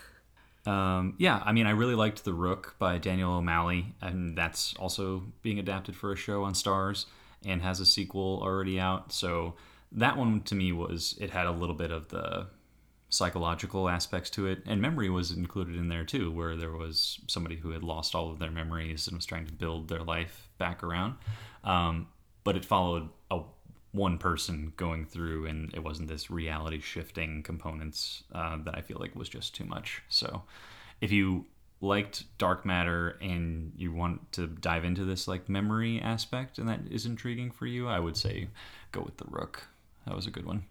Um, 0.66 1.14
yeah, 1.18 1.40
I 1.44 1.52
mean, 1.52 1.68
I 1.68 1.70
really 1.70 1.94
liked 1.94 2.24
The 2.24 2.34
Rook 2.34 2.74
by 2.80 2.98
Daniel 2.98 3.34
O'Malley, 3.34 3.94
and 4.02 4.36
that's 4.36 4.74
also 4.80 5.22
being 5.40 5.60
adapted 5.60 5.94
for 5.94 6.10
a 6.10 6.16
show 6.16 6.42
on 6.42 6.54
Starz 6.54 7.04
and 7.44 7.62
has 7.62 7.78
a 7.78 7.86
sequel 7.86 8.40
already 8.42 8.80
out. 8.80 9.12
So 9.12 9.54
that 9.92 10.16
one 10.16 10.42
to 10.42 10.54
me 10.54 10.72
was 10.72 11.16
it 11.20 11.30
had 11.30 11.46
a 11.46 11.52
little 11.52 11.74
bit 11.74 11.90
of 11.90 12.08
the 12.08 12.48
psychological 13.08 13.88
aspects 13.88 14.30
to 14.30 14.46
it, 14.46 14.62
and 14.66 14.80
memory 14.80 15.08
was 15.08 15.30
included 15.30 15.76
in 15.76 15.88
there 15.88 16.04
too, 16.04 16.30
where 16.30 16.56
there 16.56 16.72
was 16.72 17.20
somebody 17.28 17.56
who 17.56 17.70
had 17.70 17.82
lost 17.82 18.14
all 18.14 18.30
of 18.30 18.38
their 18.38 18.50
memories 18.50 19.06
and 19.06 19.16
was 19.16 19.26
trying 19.26 19.46
to 19.46 19.52
build 19.52 19.88
their 19.88 20.02
life 20.02 20.48
back 20.58 20.82
around. 20.82 21.14
Um, 21.64 22.08
but 22.44 22.56
it 22.56 22.64
followed 22.64 23.08
a 23.30 23.40
one 23.92 24.18
person 24.18 24.72
going 24.76 25.06
through, 25.06 25.46
and 25.46 25.72
it 25.74 25.82
wasn't 25.82 26.08
this 26.08 26.30
reality 26.30 26.80
shifting 26.80 27.42
components 27.42 28.24
uh, 28.32 28.58
that 28.64 28.76
I 28.76 28.82
feel 28.82 28.98
like 29.00 29.14
was 29.14 29.28
just 29.28 29.54
too 29.54 29.64
much. 29.64 30.02
So, 30.08 30.42
if 31.00 31.12
you 31.12 31.46
liked 31.80 32.24
dark 32.38 32.64
matter 32.64 33.18
and 33.20 33.72
you 33.76 33.92
want 33.92 34.32
to 34.32 34.46
dive 34.46 34.84
into 34.84 35.04
this 35.04 35.28
like 35.28 35.46
memory 35.48 36.00
aspect 36.00 36.58
and 36.58 36.66
that 36.68 36.80
is 36.90 37.04
intriguing 37.04 37.50
for 37.50 37.66
you, 37.66 37.86
I 37.88 38.00
would 38.00 38.16
say 38.16 38.48
go 38.92 39.02
with 39.02 39.18
the 39.18 39.26
Rook. 39.28 39.68
That 40.06 40.14
was 40.14 40.26
a 40.26 40.30
good 40.30 40.46
one. 40.46 40.64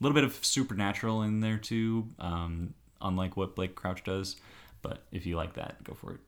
A 0.00 0.04
little 0.04 0.14
bit 0.14 0.24
of 0.24 0.44
supernatural 0.44 1.22
in 1.22 1.40
there 1.40 1.58
too, 1.58 2.08
um, 2.18 2.74
unlike 3.00 3.36
what 3.36 3.56
Blake 3.56 3.74
Crouch 3.74 4.04
does. 4.04 4.36
But 4.82 5.04
if 5.10 5.26
you 5.26 5.36
like 5.36 5.54
that, 5.54 5.82
go 5.84 5.94
for 5.94 6.12
it. 6.12 6.20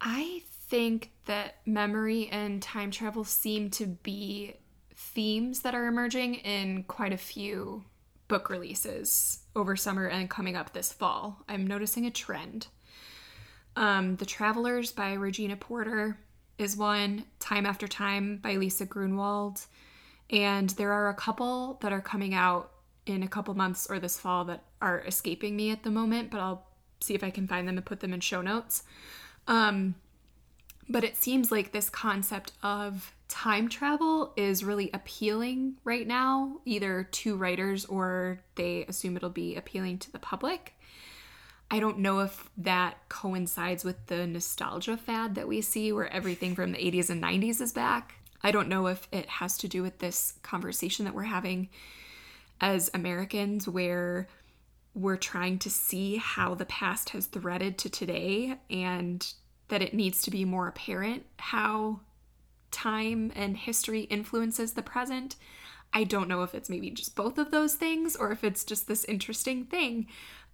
I 0.00 0.42
think 0.68 1.10
that 1.26 1.56
memory 1.66 2.28
and 2.30 2.62
time 2.62 2.90
travel 2.90 3.24
seem 3.24 3.70
to 3.70 3.86
be 3.86 4.54
themes 4.94 5.60
that 5.60 5.74
are 5.74 5.86
emerging 5.86 6.36
in 6.36 6.84
quite 6.84 7.12
a 7.12 7.18
few 7.18 7.84
book 8.28 8.48
releases 8.48 9.40
over 9.56 9.76
summer 9.76 10.06
and 10.06 10.30
coming 10.30 10.56
up 10.56 10.72
this 10.72 10.92
fall. 10.92 11.42
I'm 11.48 11.66
noticing 11.66 12.06
a 12.06 12.10
trend. 12.10 12.68
Um, 13.76 14.16
the 14.16 14.26
Travelers 14.26 14.92
by 14.92 15.14
Regina 15.14 15.56
Porter 15.56 16.18
is 16.58 16.76
one, 16.76 17.24
Time 17.40 17.66
After 17.66 17.88
Time 17.88 18.38
by 18.38 18.56
Lisa 18.56 18.86
Grunwald. 18.86 19.60
And 20.34 20.70
there 20.70 20.92
are 20.92 21.08
a 21.08 21.14
couple 21.14 21.78
that 21.80 21.92
are 21.92 22.00
coming 22.00 22.34
out 22.34 22.72
in 23.06 23.22
a 23.22 23.28
couple 23.28 23.54
months 23.54 23.86
or 23.88 24.00
this 24.00 24.18
fall 24.18 24.44
that 24.46 24.64
are 24.82 25.00
escaping 25.06 25.54
me 25.54 25.70
at 25.70 25.84
the 25.84 25.90
moment, 25.90 26.30
but 26.30 26.40
I'll 26.40 26.66
see 27.00 27.14
if 27.14 27.22
I 27.22 27.30
can 27.30 27.46
find 27.46 27.68
them 27.68 27.76
and 27.76 27.86
put 27.86 28.00
them 28.00 28.12
in 28.12 28.18
show 28.18 28.42
notes. 28.42 28.82
Um, 29.46 29.94
but 30.88 31.04
it 31.04 31.16
seems 31.16 31.52
like 31.52 31.70
this 31.70 31.88
concept 31.88 32.52
of 32.64 33.14
time 33.28 33.68
travel 33.68 34.32
is 34.36 34.64
really 34.64 34.90
appealing 34.92 35.76
right 35.84 36.06
now, 36.06 36.60
either 36.64 37.04
to 37.04 37.36
writers 37.36 37.84
or 37.84 38.40
they 38.56 38.84
assume 38.86 39.16
it'll 39.16 39.30
be 39.30 39.54
appealing 39.54 39.98
to 39.98 40.10
the 40.10 40.18
public. 40.18 40.74
I 41.70 41.78
don't 41.78 41.98
know 41.98 42.20
if 42.20 42.50
that 42.58 43.08
coincides 43.08 43.84
with 43.84 44.06
the 44.06 44.26
nostalgia 44.26 44.96
fad 44.96 45.36
that 45.36 45.48
we 45.48 45.60
see 45.60 45.92
where 45.92 46.12
everything 46.12 46.56
from 46.56 46.72
the 46.72 46.78
80s 46.78 47.08
and 47.08 47.22
90s 47.22 47.60
is 47.60 47.72
back. 47.72 48.16
I 48.44 48.50
don't 48.50 48.68
know 48.68 48.86
if 48.86 49.08
it 49.10 49.26
has 49.26 49.56
to 49.58 49.68
do 49.68 49.82
with 49.82 49.98
this 49.98 50.34
conversation 50.42 51.06
that 51.06 51.14
we're 51.14 51.22
having 51.22 51.70
as 52.60 52.90
Americans 52.92 53.66
where 53.66 54.28
we're 54.94 55.16
trying 55.16 55.58
to 55.58 55.70
see 55.70 56.16
how 56.16 56.54
the 56.54 56.66
past 56.66 57.10
has 57.10 57.26
threaded 57.26 57.78
to 57.78 57.88
today 57.88 58.56
and 58.70 59.32
that 59.68 59.82
it 59.82 59.94
needs 59.94 60.22
to 60.22 60.30
be 60.30 60.44
more 60.44 60.68
apparent 60.68 61.24
how 61.38 62.00
time 62.70 63.32
and 63.34 63.56
history 63.56 64.02
influences 64.02 64.74
the 64.74 64.82
present. 64.82 65.36
I 65.92 66.04
don't 66.04 66.28
know 66.28 66.42
if 66.42 66.54
it's 66.54 66.68
maybe 66.68 66.90
just 66.90 67.16
both 67.16 67.38
of 67.38 67.50
those 67.50 67.74
things 67.74 68.14
or 68.14 68.30
if 68.30 68.44
it's 68.44 68.64
just 68.64 68.86
this 68.86 69.04
interesting 69.06 69.64
thing. 69.64 70.06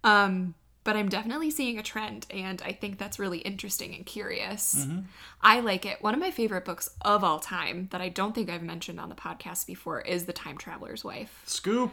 Um, 0.03 0.55
but 0.83 0.95
I'm 0.95 1.09
definitely 1.09 1.51
seeing 1.51 1.77
a 1.77 1.83
trend, 1.83 2.25
and 2.29 2.61
I 2.65 2.71
think 2.71 2.97
that's 2.97 3.19
really 3.19 3.39
interesting 3.39 3.93
and 3.93 4.05
curious. 4.05 4.75
Mm-hmm. 4.79 4.99
I 5.41 5.59
like 5.59 5.85
it. 5.85 6.01
One 6.01 6.13
of 6.13 6.19
my 6.19 6.31
favorite 6.31 6.65
books 6.65 6.89
of 7.01 7.23
all 7.23 7.39
time 7.39 7.87
that 7.91 8.01
I 8.01 8.09
don't 8.09 8.33
think 8.33 8.49
I've 8.49 8.63
mentioned 8.63 8.99
on 8.99 9.09
the 9.09 9.15
podcast 9.15 9.67
before 9.67 10.01
is 10.01 10.25
The 10.25 10.33
Time 10.33 10.57
Traveler's 10.57 11.03
Wife. 11.03 11.43
Scoop! 11.45 11.91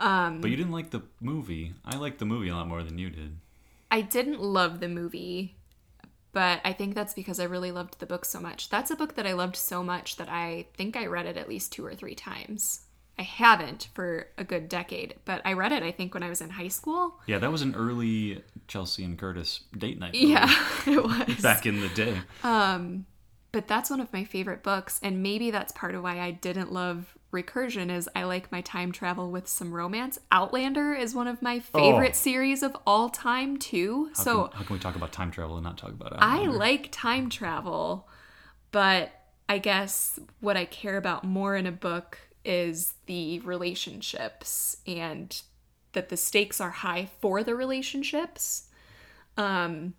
Um, 0.00 0.40
but 0.40 0.50
you 0.50 0.56
didn't 0.56 0.72
like 0.72 0.90
the 0.90 1.02
movie. 1.20 1.74
I 1.84 1.96
liked 1.96 2.18
the 2.18 2.24
movie 2.24 2.48
a 2.48 2.56
lot 2.56 2.66
more 2.66 2.82
than 2.82 2.98
you 2.98 3.10
did. 3.10 3.36
I 3.90 4.00
didn't 4.00 4.40
love 4.40 4.80
the 4.80 4.88
movie, 4.88 5.56
but 6.32 6.60
I 6.64 6.72
think 6.72 6.94
that's 6.94 7.12
because 7.14 7.38
I 7.38 7.44
really 7.44 7.70
loved 7.70 8.00
the 8.00 8.06
book 8.06 8.24
so 8.24 8.40
much. 8.40 8.70
That's 8.70 8.90
a 8.90 8.96
book 8.96 9.14
that 9.16 9.26
I 9.26 9.34
loved 9.34 9.56
so 9.56 9.84
much 9.84 10.16
that 10.16 10.30
I 10.30 10.66
think 10.74 10.96
I 10.96 11.06
read 11.06 11.26
it 11.26 11.36
at 11.36 11.48
least 11.48 11.72
two 11.72 11.84
or 11.84 11.94
three 11.94 12.14
times. 12.14 12.86
I 13.18 13.22
haven't 13.22 13.88
for 13.94 14.28
a 14.38 14.44
good 14.44 14.68
decade, 14.68 15.16
but 15.24 15.42
I 15.44 15.52
read 15.52 15.72
it 15.72 15.82
I 15.82 15.92
think 15.92 16.14
when 16.14 16.22
I 16.22 16.28
was 16.28 16.40
in 16.40 16.50
high 16.50 16.68
school. 16.68 17.20
Yeah, 17.26 17.38
that 17.38 17.52
was 17.52 17.62
an 17.62 17.74
early 17.74 18.42
Chelsea 18.68 19.04
and 19.04 19.18
Curtis 19.18 19.60
date 19.76 19.98
night. 19.98 20.14
Yeah, 20.14 20.50
it 20.86 21.02
was. 21.02 21.40
Back 21.42 21.66
in 21.66 21.80
the 21.80 21.88
day. 21.90 22.20
Um 22.42 23.06
but 23.52 23.68
that's 23.68 23.90
one 23.90 24.00
of 24.00 24.10
my 24.14 24.24
favorite 24.24 24.62
books 24.62 24.98
and 25.02 25.22
maybe 25.22 25.50
that's 25.50 25.72
part 25.72 25.94
of 25.94 26.02
why 26.02 26.18
I 26.20 26.30
didn't 26.30 26.72
love 26.72 27.14
recursion 27.32 27.90
is 27.90 28.08
I 28.14 28.24
like 28.24 28.50
my 28.50 28.60
time 28.60 28.92
travel 28.92 29.30
with 29.30 29.46
some 29.46 29.72
romance. 29.72 30.18
Outlander 30.30 30.94
is 30.94 31.14
one 31.14 31.26
of 31.26 31.42
my 31.42 31.60
favorite 31.60 32.12
oh. 32.12 32.16
series 32.16 32.62
of 32.62 32.76
all 32.86 33.08
time 33.08 33.58
too. 33.58 34.10
How 34.16 34.22
so 34.22 34.48
can, 34.48 34.58
how 34.58 34.64
can 34.64 34.74
we 34.74 34.80
talk 34.80 34.96
about 34.96 35.12
time 35.12 35.30
travel 35.30 35.56
and 35.56 35.64
not 35.64 35.78
talk 35.78 35.90
about 35.90 36.14
Outlander? 36.14 36.50
I 36.50 36.54
like 36.54 36.88
time 36.90 37.28
travel, 37.30 38.08
but 38.70 39.12
I 39.48 39.58
guess 39.58 40.18
what 40.40 40.56
I 40.56 40.64
care 40.64 40.96
about 40.96 41.24
more 41.24 41.56
in 41.56 41.66
a 41.66 41.72
book 41.72 42.18
is 42.44 42.94
the 43.06 43.40
relationships 43.40 44.76
and 44.86 45.42
that 45.92 46.08
the 46.08 46.16
stakes 46.16 46.60
are 46.60 46.70
high 46.70 47.08
for 47.20 47.42
the 47.42 47.54
relationships. 47.54 48.68
Um, 49.36 49.94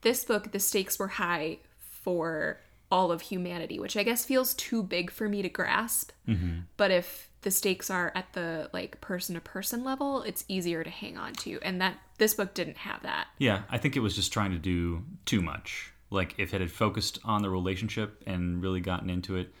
this 0.00 0.24
book, 0.24 0.52
the 0.52 0.60
stakes 0.60 0.98
were 0.98 1.08
high 1.08 1.58
for 1.78 2.60
all 2.90 3.10
of 3.10 3.20
humanity, 3.20 3.78
which 3.78 3.96
I 3.96 4.02
guess 4.02 4.24
feels 4.24 4.54
too 4.54 4.82
big 4.82 5.10
for 5.10 5.28
me 5.28 5.42
to 5.42 5.48
grasp. 5.48 6.12
Mm-hmm. 6.28 6.60
But 6.76 6.90
if 6.90 7.30
the 7.42 7.50
stakes 7.50 7.90
are 7.90 8.12
at 8.14 8.32
the 8.32 8.70
like 8.72 9.00
person 9.00 9.34
to 9.34 9.40
person 9.40 9.84
level, 9.84 10.22
it's 10.22 10.44
easier 10.48 10.84
to 10.84 10.90
hang 10.90 11.16
on 11.16 11.32
to. 11.34 11.58
And 11.62 11.80
that 11.80 11.98
this 12.18 12.34
book 12.34 12.54
didn't 12.54 12.78
have 12.78 13.02
that. 13.02 13.28
Yeah, 13.38 13.62
I 13.68 13.78
think 13.78 13.96
it 13.96 14.00
was 14.00 14.14
just 14.14 14.32
trying 14.32 14.52
to 14.52 14.58
do 14.58 15.04
too 15.24 15.42
much. 15.42 15.92
Like 16.10 16.34
if 16.38 16.54
it 16.54 16.60
had 16.60 16.70
focused 16.70 17.18
on 17.24 17.42
the 17.42 17.50
relationship 17.50 18.22
and 18.26 18.62
really 18.62 18.80
gotten 18.80 19.10
into 19.10 19.36
it, 19.36 19.52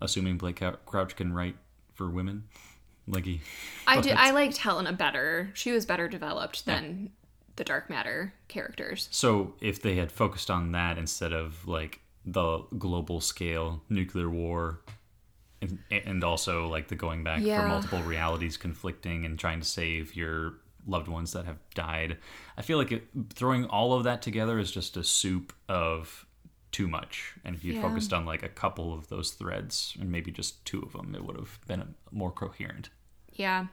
assuming 0.00 0.36
Blake 0.36 0.62
Crouch 0.86 1.14
can 1.14 1.32
write 1.32 1.56
for 1.94 2.10
women. 2.10 2.44
Like 3.06 3.24
he, 3.24 3.40
I 3.86 4.00
did. 4.00 4.12
I 4.12 4.30
liked 4.30 4.58
Helena 4.58 4.92
better. 4.92 5.50
She 5.54 5.72
was 5.72 5.84
better 5.84 6.08
developed 6.08 6.66
than 6.66 7.00
yeah. 7.02 7.08
the 7.56 7.64
Dark 7.64 7.90
Matter 7.90 8.32
characters. 8.48 9.08
So 9.10 9.54
if 9.60 9.82
they 9.82 9.96
had 9.96 10.12
focused 10.12 10.50
on 10.50 10.72
that 10.72 10.98
instead 10.98 11.32
of 11.32 11.66
like 11.66 12.00
the 12.24 12.60
global 12.78 13.20
scale 13.20 13.82
nuclear 13.88 14.30
war, 14.30 14.82
and, 15.60 15.78
and 15.90 16.24
also 16.24 16.68
like 16.68 16.88
the 16.88 16.94
going 16.94 17.24
back 17.24 17.40
yeah. 17.42 17.62
for 17.62 17.68
multiple 17.68 18.02
realities 18.02 18.56
conflicting 18.56 19.24
and 19.24 19.38
trying 19.38 19.60
to 19.60 19.66
save 19.66 20.14
your 20.14 20.54
loved 20.86 21.08
ones 21.08 21.32
that 21.32 21.44
have 21.44 21.58
died, 21.74 22.18
I 22.56 22.62
feel 22.62 22.78
like 22.78 22.92
it, 22.92 23.08
throwing 23.32 23.66
all 23.66 23.94
of 23.94 24.04
that 24.04 24.22
together 24.22 24.58
is 24.58 24.70
just 24.70 24.96
a 24.96 25.04
soup 25.04 25.52
of 25.68 26.26
too 26.72 26.88
much. 26.88 27.34
And 27.44 27.54
if 27.54 27.64
you 27.64 27.74
yeah. 27.74 27.82
focused 27.82 28.12
on 28.12 28.24
like 28.24 28.42
a 28.42 28.48
couple 28.48 28.92
of 28.92 29.08
those 29.08 29.32
threads 29.32 29.96
and 30.00 30.10
maybe 30.10 30.30
just 30.30 30.64
two 30.64 30.82
of 30.82 30.92
them, 30.92 31.14
it 31.14 31.24
would 31.24 31.36
have 31.36 31.58
been 31.66 31.94
more 32.10 32.32
coherent. 32.32 32.88
Yeah. 33.32 33.66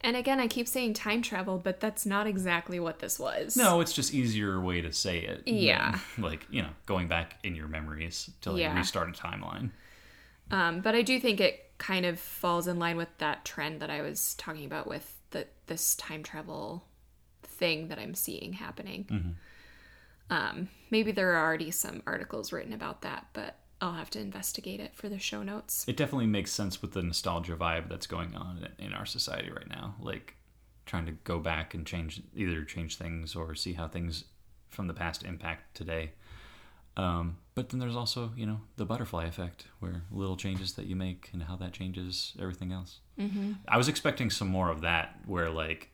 And 0.00 0.16
again, 0.16 0.40
I 0.40 0.46
keep 0.46 0.68
saying 0.68 0.94
time 0.94 1.22
travel, 1.22 1.58
but 1.58 1.80
that's 1.80 2.06
not 2.06 2.26
exactly 2.26 2.80
what 2.80 3.00
this 3.00 3.18
was. 3.18 3.56
No, 3.56 3.80
it's 3.80 3.92
just 3.92 4.14
easier 4.14 4.60
way 4.60 4.80
to 4.80 4.92
say 4.92 5.18
it. 5.18 5.42
Yeah. 5.46 5.98
Than, 6.14 6.24
like, 6.24 6.46
you 6.50 6.62
know, 6.62 6.70
going 6.86 7.08
back 7.08 7.38
in 7.42 7.54
your 7.54 7.68
memories 7.68 8.30
to 8.42 8.52
like 8.52 8.60
yeah. 8.60 8.76
restart 8.76 9.08
a 9.08 9.12
timeline. 9.12 9.70
Um, 10.50 10.80
but 10.80 10.94
I 10.94 11.02
do 11.02 11.18
think 11.18 11.40
it 11.40 11.72
kind 11.78 12.06
of 12.06 12.18
falls 12.18 12.68
in 12.68 12.78
line 12.78 12.96
with 12.96 13.08
that 13.18 13.44
trend 13.44 13.80
that 13.80 13.90
I 13.90 14.00
was 14.02 14.34
talking 14.34 14.64
about 14.64 14.86
with 14.86 15.12
the 15.30 15.46
this 15.66 15.94
time 15.96 16.22
travel 16.22 16.84
thing 17.42 17.88
that 17.88 17.98
I'm 17.98 18.14
seeing 18.14 18.52
happening. 18.52 19.06
Mm-hmm. 19.10 19.30
Um, 20.30 20.68
maybe 20.90 21.12
there 21.12 21.32
are 21.34 21.46
already 21.46 21.70
some 21.70 22.02
articles 22.06 22.52
written 22.52 22.72
about 22.72 23.02
that, 23.02 23.26
but 23.32 23.58
I'll 23.80 23.94
have 23.94 24.10
to 24.10 24.20
investigate 24.20 24.80
it 24.80 24.94
for 24.94 25.08
the 25.08 25.18
show 25.18 25.42
notes. 25.42 25.84
It 25.86 25.96
definitely 25.96 26.26
makes 26.26 26.52
sense 26.52 26.80
with 26.80 26.92
the 26.92 27.02
nostalgia 27.02 27.56
vibe 27.56 27.88
that's 27.88 28.06
going 28.06 28.34
on 28.34 28.68
in 28.78 28.92
our 28.92 29.06
society 29.06 29.50
right 29.50 29.68
now. 29.68 29.94
Like 30.00 30.34
trying 30.86 31.06
to 31.06 31.12
go 31.24 31.38
back 31.38 31.74
and 31.74 31.86
change 31.86 32.22
either 32.34 32.64
change 32.64 32.96
things 32.96 33.34
or 33.34 33.54
see 33.54 33.74
how 33.74 33.88
things 33.88 34.24
from 34.70 34.86
the 34.86 34.94
past 34.94 35.24
impact 35.24 35.76
today. 35.76 36.12
Um, 36.96 37.36
but 37.54 37.68
then 37.68 37.78
there's 37.78 37.96
also, 37.96 38.32
you 38.36 38.46
know, 38.46 38.60
the 38.76 38.86
butterfly 38.86 39.26
effect, 39.26 39.66
where 39.80 40.02
little 40.10 40.36
changes 40.36 40.72
that 40.74 40.86
you 40.86 40.96
make 40.96 41.28
and 41.32 41.42
how 41.42 41.56
that 41.56 41.72
changes 41.72 42.32
everything 42.40 42.72
else. 42.72 43.00
Mm-hmm. 43.18 43.52
I 43.68 43.76
was 43.76 43.88
expecting 43.88 44.30
some 44.30 44.48
more 44.48 44.70
of 44.70 44.80
that, 44.80 45.20
where 45.26 45.50
like 45.50 45.90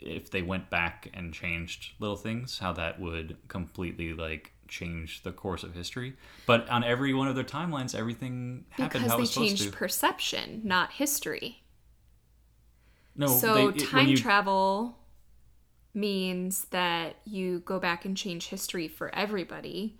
if 0.00 0.30
they 0.30 0.42
went 0.42 0.70
back 0.70 1.08
and 1.14 1.32
changed 1.32 1.92
little 1.98 2.16
things, 2.16 2.58
how 2.58 2.72
that 2.74 3.00
would 3.00 3.36
completely 3.48 4.12
like 4.12 4.52
change 4.68 5.22
the 5.22 5.32
course 5.32 5.62
of 5.62 5.74
history. 5.74 6.14
But 6.46 6.68
on 6.68 6.84
every 6.84 7.14
one 7.14 7.28
of 7.28 7.34
their 7.34 7.44
timelines, 7.44 7.94
everything 7.94 8.64
happened 8.70 9.04
because 9.04 9.10
how 9.10 9.16
it 9.16 9.20
was 9.20 9.34
they 9.34 9.46
changed 9.46 9.72
perception, 9.72 10.60
not 10.64 10.92
history. 10.92 11.62
No, 13.16 13.26
so 13.26 13.70
they, 13.70 13.82
it, 13.82 13.88
time 13.88 14.08
you... 14.08 14.16
travel 14.16 14.98
means 15.94 16.66
that 16.66 17.16
you 17.24 17.60
go 17.60 17.80
back 17.80 18.04
and 18.04 18.16
change 18.16 18.48
history 18.48 18.86
for 18.86 19.12
everybody, 19.14 19.98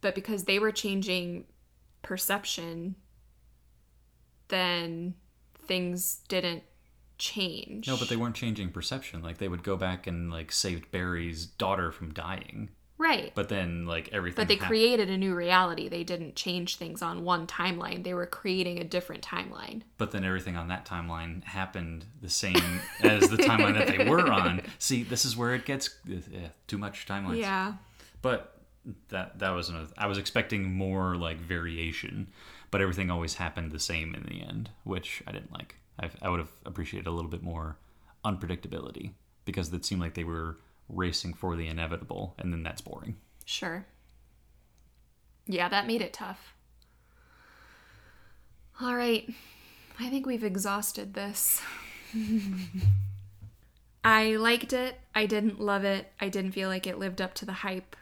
but 0.00 0.14
because 0.14 0.44
they 0.44 0.58
were 0.58 0.72
changing 0.72 1.44
perception, 2.02 2.94
then 4.48 5.14
things 5.66 6.20
didn't 6.28 6.62
change. 7.20 7.86
No, 7.86 7.96
but 7.96 8.08
they 8.08 8.16
weren't 8.16 8.34
changing 8.34 8.70
perception. 8.70 9.22
Like 9.22 9.38
they 9.38 9.48
would 9.48 9.62
go 9.62 9.76
back 9.76 10.08
and 10.08 10.32
like 10.32 10.50
saved 10.50 10.90
Barry's 10.90 11.46
daughter 11.46 11.92
from 11.92 12.12
dying. 12.12 12.70
Right. 12.98 13.32
But 13.34 13.48
then 13.48 13.86
like 13.86 14.10
everything. 14.12 14.42
But 14.42 14.48
they 14.48 14.56
created 14.56 15.08
a 15.08 15.16
new 15.16 15.34
reality. 15.34 15.88
They 15.88 16.04
didn't 16.04 16.34
change 16.34 16.76
things 16.76 17.00
on 17.00 17.24
one 17.24 17.46
timeline. 17.46 18.04
They 18.04 18.12
were 18.12 18.26
creating 18.26 18.78
a 18.78 18.84
different 18.84 19.22
timeline. 19.22 19.82
But 19.96 20.10
then 20.10 20.22
everything 20.24 20.56
on 20.56 20.68
that 20.68 20.84
timeline 20.84 21.42
happened 21.44 22.04
the 22.20 22.28
same 22.28 22.80
as 23.02 23.30
the 23.30 23.38
timeline 23.38 23.78
that 23.78 23.86
they 23.86 24.06
were 24.06 24.30
on. 24.30 24.62
See, 24.78 25.02
this 25.02 25.24
is 25.24 25.34
where 25.36 25.54
it 25.54 25.64
gets 25.64 25.88
eh, 26.12 26.48
too 26.66 26.76
much 26.76 27.06
timelines. 27.06 27.38
Yeah. 27.38 27.74
But 28.20 28.60
that 29.08 29.38
that 29.38 29.50
was 29.50 29.70
another. 29.70 29.88
I 29.96 30.06
was 30.06 30.18
expecting 30.18 30.64
more 30.64 31.16
like 31.16 31.38
variation, 31.38 32.28
but 32.70 32.82
everything 32.82 33.10
always 33.10 33.34
happened 33.34 33.72
the 33.72 33.80
same 33.80 34.14
in 34.14 34.24
the 34.24 34.42
end, 34.46 34.70
which 34.84 35.22
I 35.26 35.32
didn't 35.32 35.52
like. 35.52 35.76
I, 36.00 36.10
I 36.22 36.28
would 36.28 36.40
have 36.40 36.52
appreciated 36.64 37.06
a 37.06 37.10
little 37.12 37.30
bit 37.30 37.42
more 37.42 37.76
unpredictability 38.24 39.12
because 39.44 39.72
it 39.72 39.84
seemed 39.84 40.00
like 40.00 40.14
they 40.14 40.24
were 40.24 40.58
racing 40.88 41.34
for 41.34 41.56
the 41.56 41.68
inevitable, 41.68 42.34
and 42.38 42.52
then 42.52 42.62
that's 42.62 42.80
boring. 42.80 43.16
Sure. 43.44 43.86
Yeah, 45.46 45.68
that 45.68 45.86
made 45.86 46.02
it 46.02 46.12
tough. 46.12 46.54
All 48.80 48.94
right. 48.94 49.28
I 49.98 50.08
think 50.08 50.26
we've 50.26 50.44
exhausted 50.44 51.14
this. 51.14 51.60
I 54.04 54.36
liked 54.36 54.72
it. 54.72 54.98
I 55.14 55.26
didn't 55.26 55.60
love 55.60 55.84
it. 55.84 56.10
I 56.20 56.28
didn't 56.28 56.52
feel 56.52 56.68
like 56.68 56.86
it 56.86 56.98
lived 56.98 57.20
up 57.20 57.34
to 57.34 57.44
the 57.44 57.52
hype. 57.52 57.96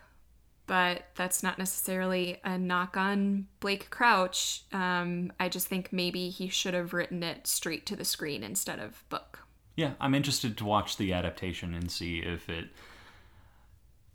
But 0.68 1.06
that's 1.16 1.42
not 1.42 1.58
necessarily 1.58 2.40
a 2.44 2.58
knock 2.58 2.96
on 2.96 3.48
Blake 3.58 3.90
Crouch. 3.90 4.62
Um, 4.70 5.32
I 5.40 5.48
just 5.48 5.66
think 5.66 5.92
maybe 5.92 6.28
he 6.28 6.48
should 6.48 6.74
have 6.74 6.92
written 6.92 7.22
it 7.22 7.46
straight 7.46 7.86
to 7.86 7.96
the 7.96 8.04
screen 8.04 8.44
instead 8.44 8.78
of 8.78 9.02
book. 9.08 9.40
Yeah, 9.76 9.94
I'm 10.00 10.14
interested 10.14 10.58
to 10.58 10.64
watch 10.64 10.96
the 10.98 11.12
adaptation 11.14 11.74
and 11.74 11.90
see 11.90 12.18
if 12.18 12.48
it 12.48 12.66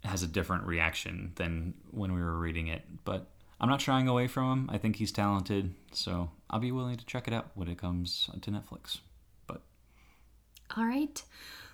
has 0.03 0.21
a 0.21 0.27
different 0.27 0.65
reaction 0.65 1.31
than 1.35 1.73
when 1.89 2.13
we 2.13 2.21
were 2.21 2.37
reading 2.37 2.67
it. 2.67 2.83
But 3.03 3.27
I'm 3.59 3.69
not 3.69 3.81
shying 3.81 4.07
away 4.07 4.27
from 4.27 4.51
him. 4.51 4.69
I 4.71 4.77
think 4.77 4.97
he's 4.97 5.11
talented, 5.11 5.73
so 5.91 6.29
I'll 6.49 6.59
be 6.59 6.71
willing 6.71 6.97
to 6.97 7.05
check 7.05 7.27
it 7.27 7.33
out 7.33 7.49
when 7.55 7.67
it 7.67 7.79
comes 7.79 8.29
to 8.41 8.51
Netflix. 8.51 8.99
But 9.47 9.61
All 10.77 10.85
right. 10.85 11.23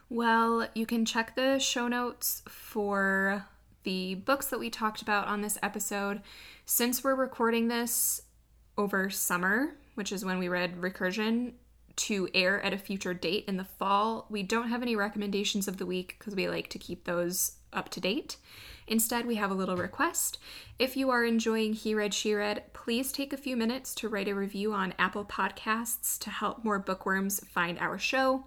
Well, 0.08 0.68
you 0.74 0.86
can 0.86 1.04
check 1.04 1.36
the 1.36 1.60
show 1.60 1.88
notes 1.88 2.44
for 2.48 3.46
the 3.84 4.16
books 4.16 4.48
that 4.48 4.60
we 4.60 4.70
talked 4.70 5.02
about 5.02 5.28
on 5.28 5.42
this 5.42 5.58
episode. 5.64 6.22
Since 6.66 7.04
we're 7.04 7.16
recording 7.16 7.68
this 7.68 8.22
over 8.78 9.10
summer, 9.10 9.76
which 9.96 10.12
is 10.12 10.24
when 10.24 10.40
we 10.40 10.48
read 10.48 10.82
Recursion, 10.82 11.54
to 11.96 12.30
air 12.34 12.62
at 12.62 12.74
a 12.74 12.78
future 12.78 13.14
date 13.14 13.44
in 13.48 13.58
the 13.58 13.66
fall, 13.66 14.26
we 14.30 14.42
don't 14.42 14.70
have 14.70 14.82
any 14.82 14.96
recommendations 14.96 15.68
of 15.68 15.78
the 15.78 15.86
week 15.86 16.16
because 16.18 16.34
we 16.34 16.48
like 16.48 16.70
to 16.70 16.80
keep 16.80 17.04
those 17.04 17.58
up 17.74 17.90
to 17.90 18.00
date. 18.00 18.38
Instead, 18.88 19.26
we 19.26 19.36
have 19.36 19.52
a 19.52 19.56
little 19.56 19.76
request. 19.76 20.40
If 20.80 20.96
you 20.96 21.10
are 21.10 21.26
enjoying 21.26 21.74
He 21.74 21.94
Read, 21.94 22.14
She 22.14 22.34
Read, 22.34 22.64
please 22.74 23.12
take 23.12 23.34
a 23.34 23.38
few 23.38 23.58
minutes 23.58 23.94
to 23.96 24.10
write 24.10 24.30
a 24.30 24.34
review 24.34 24.74
on 24.74 24.94
Apple 24.98 25.26
Podcasts 25.26 26.18
to 26.20 26.30
help 26.30 26.64
more 26.64 26.80
bookworms 26.80 27.42
find 27.42 27.78
our 27.80 28.00
show. 28.00 28.46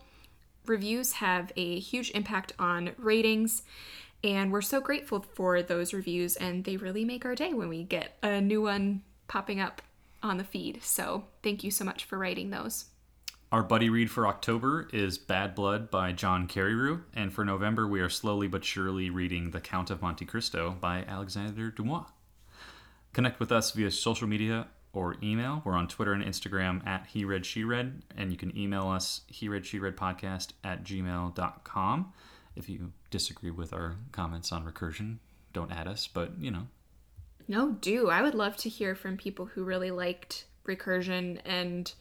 Reviews 0.67 1.13
have 1.15 1.53
a 1.55 1.79
huge 1.79 2.11
impact 2.13 2.53
on 2.59 2.93
ratings, 2.97 3.63
and 4.25 4.53
we're 4.53 4.63
so 4.63 4.81
grateful 4.81 5.21
for 5.35 5.63
those 5.63 5.93
reviews, 5.93 6.37
and 6.37 6.65
they 6.65 6.77
really 6.77 7.05
make 7.05 7.25
our 7.25 7.35
day 7.35 7.53
when 7.55 7.69
we 7.69 7.85
get 7.85 8.17
a 8.23 8.41
new 8.41 8.63
one 8.63 9.03
popping 9.29 9.61
up 9.61 9.83
on 10.23 10.39
the 10.39 10.45
feed. 10.45 10.83
So, 10.83 11.25
thank 11.43 11.65
you 11.65 11.71
so 11.71 11.85
much 11.85 12.05
for 12.05 12.19
writing 12.19 12.51
those. 12.51 12.87
our 13.51 13.63
buddy 13.63 13.91
read 13.91 14.11
for 14.11 14.27
October 14.27 14.89
is 14.93 15.19
Bad 15.19 15.55
Blood 15.55 15.91
by 15.91 16.13
John 16.13 16.47
Carreyrou, 16.49 17.03
and 17.15 17.33
for 17.33 17.45
November 17.45 17.87
we 17.87 18.01
are 18.01 18.09
slowly 18.09 18.49
but 18.49 18.65
surely 18.65 19.11
reading 19.11 19.51
The 19.51 19.61
Count 19.61 19.91
of 19.91 20.01
Monte 20.01 20.25
Cristo 20.25 20.77
by 20.81 21.05
Alexander 21.07 21.71
Dumas. 21.71 22.07
Connect 23.13 23.39
with 23.41 23.53
us 23.53 23.73
via 23.73 23.91
social 23.91 24.27
media 24.27 24.69
or 24.95 25.17
email. 25.23 25.61
We're 25.65 25.75
on 25.75 25.89
Twitter 25.89 26.13
and 26.13 26.25
Instagram 26.25 26.87
at 26.87 27.07
He 27.09 27.25
Read 27.25 27.45
She 27.45 27.63
Read, 27.65 28.03
and 28.17 28.31
you 28.31 28.39
can 28.39 28.57
email 28.57 28.89
us 28.89 29.23
He 29.27 29.49
Read 29.49 29.67
She 29.67 29.79
Read 29.79 29.97
Podcast 29.97 30.53
at 30.65 30.83
gmail.com. 30.85 32.13
If 32.57 32.69
you 32.69 32.93
disagree 33.11 33.51
with 33.51 33.73
our 33.73 33.97
comments 34.13 34.53
on 34.53 34.65
recursion, 34.65 35.19
don't 35.53 35.73
add 35.73 35.87
us, 35.89 36.07
but 36.07 36.33
you 36.39 36.51
know, 36.51 36.67
No, 37.49 37.73
do. 37.73 38.09
I 38.11 38.23
would 38.23 38.35
love 38.35 38.57
to 38.59 38.69
hear 38.69 38.95
from 38.95 39.17
people 39.17 39.47
who 39.47 39.65
really 39.65 39.91
liked 39.91 40.47
recursion 40.67 41.41
and 41.45 41.93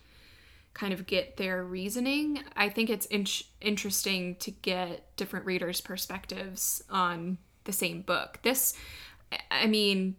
kind 0.73 0.93
of 0.93 1.05
get 1.05 1.37
their 1.37 1.63
reasoning. 1.63 2.43
I 2.55 2.69
think 2.69 2.89
it's 2.89 3.05
in- 3.07 3.25
interesting 3.59 4.35
to 4.37 4.51
get 4.51 5.15
different 5.17 5.45
readers' 5.45 5.81
perspectives 5.81 6.83
on 6.89 7.37
the 7.65 7.73
same 7.73 8.01
book. 8.01 8.39
This, 8.41 8.73
I 9.49 9.67
mean, 9.67 10.15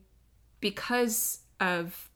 because 0.60 1.40
of 1.60 2.10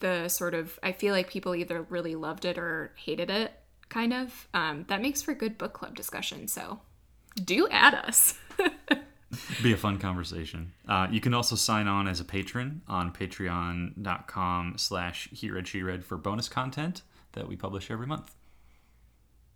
the 0.00 0.28
sort 0.28 0.54
of, 0.54 0.78
I 0.82 0.92
feel 0.92 1.14
like 1.14 1.30
people 1.30 1.54
either 1.54 1.82
really 1.88 2.14
loved 2.16 2.44
it 2.44 2.58
or 2.58 2.92
hated 2.96 3.30
it, 3.30 3.52
kind 3.88 4.12
of. 4.12 4.48
Um, 4.52 4.84
that 4.88 5.00
makes 5.02 5.22
for 5.22 5.34
good 5.34 5.56
book 5.56 5.72
club 5.72 5.94
discussion. 5.94 6.48
So 6.48 6.80
do 7.44 7.68
add 7.70 7.94
us. 7.94 8.34
be 9.62 9.72
a 9.72 9.76
fun 9.76 9.98
conversation. 9.98 10.72
Uh, 10.88 11.06
you 11.10 11.20
can 11.20 11.34
also 11.34 11.56
sign 11.56 11.86
on 11.86 12.08
as 12.08 12.20
a 12.20 12.24
patron 12.24 12.82
on 12.88 13.12
patreon.com 13.12 14.74
slash 14.76 15.28
he 15.32 15.50
read 15.50 15.68
she 15.68 15.82
read 15.82 16.04
for 16.04 16.16
bonus 16.16 16.48
content 16.48 17.02
that 17.32 17.48
we 17.48 17.56
publish 17.56 17.90
every 17.90 18.06
month. 18.06 18.34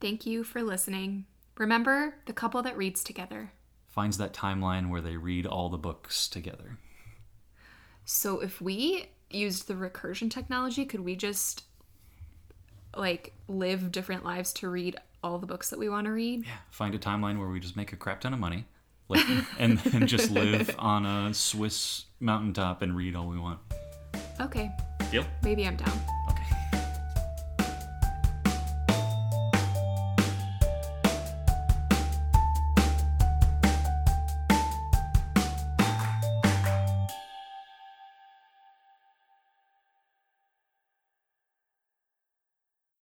Thank 0.01 0.27
you 0.27 0.45
for 0.45 0.63
listening. 0.63 1.27
Remember 1.57 2.17
the 2.27 2.33
couple 2.33 2.63
that 2.63 2.77
reads 2.77 3.03
together. 3.03 3.53
Finds 3.89 4.19
that 4.19 4.35
timeline 4.35 4.91
where 4.91 5.01
they 5.01 5.17
read 5.17 5.47
all 5.47 5.69
the 5.69 5.79
books 5.79 6.29
together. 6.29 6.79
So 8.05 8.41
if 8.41 8.61
we 8.61 9.09
used 9.31 9.67
the 9.67 9.75
recursion 9.75 10.31
technology, 10.31 10.85
could 10.85 11.01
we 11.01 11.17
just 11.17 11.65
like 12.97 13.33
live 13.49 13.91
different 13.91 14.25
lives 14.25 14.53
to 14.55 14.69
read 14.69 14.97
all 15.25 15.39
the 15.39 15.47
books 15.47 15.71
that 15.71 15.79
we 15.79 15.89
want 15.89 16.05
to 16.05 16.13
read? 16.13 16.45
Yeah, 16.45 16.53
find 16.71 16.95
a 16.95 16.99
timeline 16.99 17.39
where 17.39 17.49
we 17.49 17.59
just 17.59 17.77
make 17.77 17.93
a 17.93 17.97
crap 17.97 18.21
ton 18.21 18.35
of 18.35 18.39
money, 18.39 18.67
like, 19.09 19.25
and 19.59 19.79
then 19.79 20.07
just 20.07 20.31
live 20.31 20.75
on 20.79 21.07
a 21.07 21.33
Swiss 21.33 22.05
mountaintop 22.21 22.83
and 22.83 22.95
read 22.95 23.17
all 23.17 23.27
we 23.27 23.39
want. 23.39 23.59
Okay, 24.41 24.71
Deal? 25.11 25.25
maybe 25.43 25.67
I'm 25.67 25.77
down. 25.77 25.99